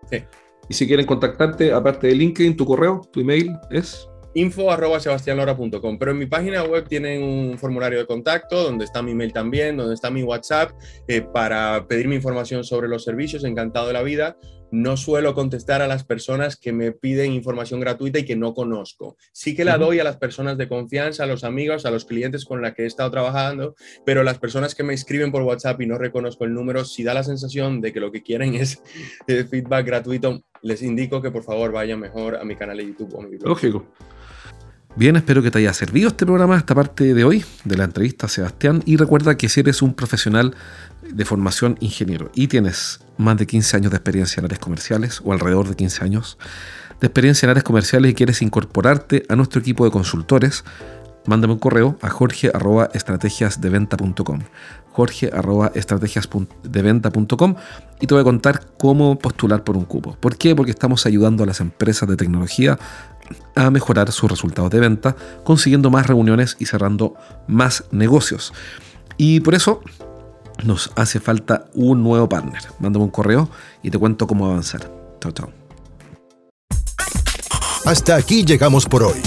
Sí. 0.09 0.23
Y 0.69 0.73
si 0.73 0.87
quieren 0.87 1.05
contactarte, 1.05 1.73
aparte 1.73 2.07
de 2.07 2.15
LinkedIn, 2.15 2.55
tu 2.55 2.65
correo, 2.65 3.01
tu 3.11 3.19
email 3.19 3.53
es 3.69 4.07
info 4.35 4.71
arroba 4.71 4.99
sebastianlora.com. 4.99 5.97
Pero 5.97 6.11
en 6.11 6.17
mi 6.17 6.25
página 6.25 6.63
web 6.63 6.87
tienen 6.87 7.23
un 7.23 7.57
formulario 7.57 7.99
de 7.99 8.05
contacto 8.05 8.63
donde 8.63 8.85
está 8.85 9.01
mi 9.01 9.11
email 9.11 9.33
también, 9.33 9.77
donde 9.77 9.95
está 9.95 10.09
mi 10.09 10.23
WhatsApp 10.23 10.71
eh, 11.07 11.21
para 11.21 11.87
pedirme 11.87 12.15
información 12.15 12.63
sobre 12.63 12.87
los 12.87 13.03
servicios. 13.03 13.43
Encantado 13.43 13.87
de 13.87 13.93
la 13.93 14.03
vida 14.03 14.37
no 14.73 14.97
suelo 14.97 15.35
contestar 15.35 15.83
a 15.83 15.87
las 15.87 16.03
personas 16.03 16.57
que 16.57 16.73
me 16.73 16.91
piden 16.91 17.31
información 17.31 17.79
gratuita 17.79 18.17
y 18.17 18.25
que 18.25 18.35
no 18.35 18.55
conozco. 18.55 19.17
Sí 19.31 19.55
que 19.55 19.65
la 19.65 19.77
doy 19.77 19.99
a 19.99 20.03
las 20.03 20.17
personas 20.17 20.57
de 20.57 20.67
confianza, 20.67 21.25
a 21.25 21.27
los 21.27 21.43
amigos, 21.43 21.85
a 21.85 21.91
los 21.91 22.05
clientes 22.05 22.43
con 22.43 22.59
los 22.59 22.73
que 22.73 22.81
he 22.81 22.85
estado 22.87 23.11
trabajando, 23.11 23.75
pero 24.03 24.23
las 24.23 24.39
personas 24.39 24.73
que 24.73 24.81
me 24.81 24.95
escriben 24.95 25.31
por 25.31 25.43
WhatsApp 25.43 25.79
y 25.81 25.85
no 25.85 25.99
reconozco 25.99 26.43
el 26.45 26.55
número, 26.55 26.85
si 26.85 27.03
da 27.03 27.13
la 27.13 27.23
sensación 27.23 27.81
de 27.81 27.93
que 27.93 27.99
lo 27.99 28.11
que 28.11 28.23
quieren 28.23 28.55
es 28.55 28.81
eh, 29.27 29.43
feedback 29.43 29.85
gratuito, 29.85 30.43
les 30.63 30.81
indico 30.81 31.21
que 31.21 31.29
por 31.29 31.43
favor 31.43 31.71
vayan 31.71 31.99
mejor 31.99 32.37
a 32.37 32.43
mi 32.43 32.55
canal 32.55 32.77
de 32.77 32.87
YouTube 32.87 33.13
o 33.13 33.21
mi 33.21 33.37
blog. 33.37 33.49
Lógico. 33.49 33.85
Bien, 34.95 35.15
espero 35.15 35.41
que 35.41 35.49
te 35.49 35.57
haya 35.57 35.73
servido 35.73 36.09
este 36.09 36.23
programa, 36.23 36.55
esta 36.55 36.75
parte 36.75 37.15
de 37.15 37.23
hoy 37.23 37.43
de 37.63 37.77
la 37.77 37.85
entrevista 37.85 38.27
a 38.27 38.29
Sebastián. 38.29 38.83
Y 38.85 38.97
recuerda 38.97 39.35
que 39.37 39.49
si 39.49 39.61
eres 39.61 39.81
un 39.81 39.95
profesional 39.95 40.55
de 41.01 41.25
formación 41.25 41.77
ingeniero 41.79 42.29
y 42.35 42.47
tienes 42.47 42.99
más 43.17 43.35
de 43.37 43.47
15 43.47 43.77
años 43.77 43.91
de 43.91 43.97
experiencia 43.97 44.39
en 44.39 44.45
áreas 44.45 44.59
comerciales 44.59 45.19
o 45.23 45.33
alrededor 45.33 45.67
de 45.67 45.75
15 45.75 46.03
años 46.03 46.37
de 47.01 47.07
experiencia 47.07 47.47
en 47.47 47.49
áreas 47.49 47.63
comerciales 47.63 48.11
y 48.11 48.13
quieres 48.13 48.43
incorporarte 48.43 49.25
a 49.29 49.35
nuestro 49.35 49.61
equipo 49.61 49.83
de 49.83 49.89
consultores, 49.89 50.63
mándame 51.25 51.53
un 51.53 51.59
correo 51.59 51.97
a 52.01 52.11
jorge.estrategiasdeventa.com 52.11 54.41
jorge.estrategiasdeventa.com 54.93 57.55
y 57.99 58.07
te 58.07 58.13
voy 58.13 58.21
a 58.21 58.23
contar 58.23 58.61
cómo 58.77 59.17
postular 59.17 59.63
por 59.63 59.75
un 59.75 59.85
cupo. 59.85 60.15
¿Por 60.19 60.37
qué? 60.37 60.55
Porque 60.55 60.69
estamos 60.71 61.07
ayudando 61.07 61.43
a 61.43 61.47
las 61.47 61.59
empresas 61.59 62.07
de 62.07 62.15
tecnología 62.15 62.77
a 63.55 63.69
mejorar 63.69 64.11
sus 64.11 64.29
resultados 64.29 64.71
de 64.71 64.79
venta, 64.79 65.15
consiguiendo 65.43 65.89
más 65.89 66.07
reuniones 66.07 66.55
y 66.59 66.65
cerrando 66.65 67.15
más 67.47 67.85
negocios. 67.91 68.53
Y 69.17 69.39
por 69.41 69.55
eso 69.55 69.81
nos 70.63 70.91
hace 70.95 71.19
falta 71.19 71.65
un 71.73 72.03
nuevo 72.03 72.29
partner. 72.29 72.61
Mándame 72.79 73.05
un 73.05 73.11
correo 73.11 73.49
y 73.81 73.89
te 73.89 73.97
cuento 73.97 74.27
cómo 74.27 74.45
avanzar. 74.45 74.89
Chao, 75.19 75.31
chao. 75.31 75.51
Hasta 77.85 78.15
aquí 78.15 78.45
llegamos 78.45 78.85
por 78.85 79.03
hoy. 79.03 79.19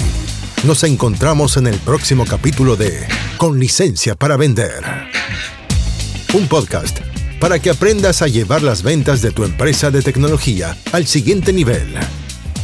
Nos 0.63 0.83
encontramos 0.83 1.57
en 1.57 1.67
el 1.67 1.77
próximo 1.77 2.25
capítulo 2.25 2.75
de 2.75 3.07
Con 3.37 3.59
licencia 3.59 4.15
para 4.15 4.37
vender. 4.37 4.83
Un 6.33 6.47
podcast 6.47 6.99
para 7.39 7.59
que 7.59 7.69
aprendas 7.69 8.21
a 8.21 8.27
llevar 8.27 8.63
las 8.63 8.81
ventas 8.81 9.21
de 9.21 9.31
tu 9.31 9.43
empresa 9.43 9.91
de 9.91 10.01
tecnología 10.01 10.75
al 10.91 11.05
siguiente 11.05 11.53
nivel. 11.53 11.95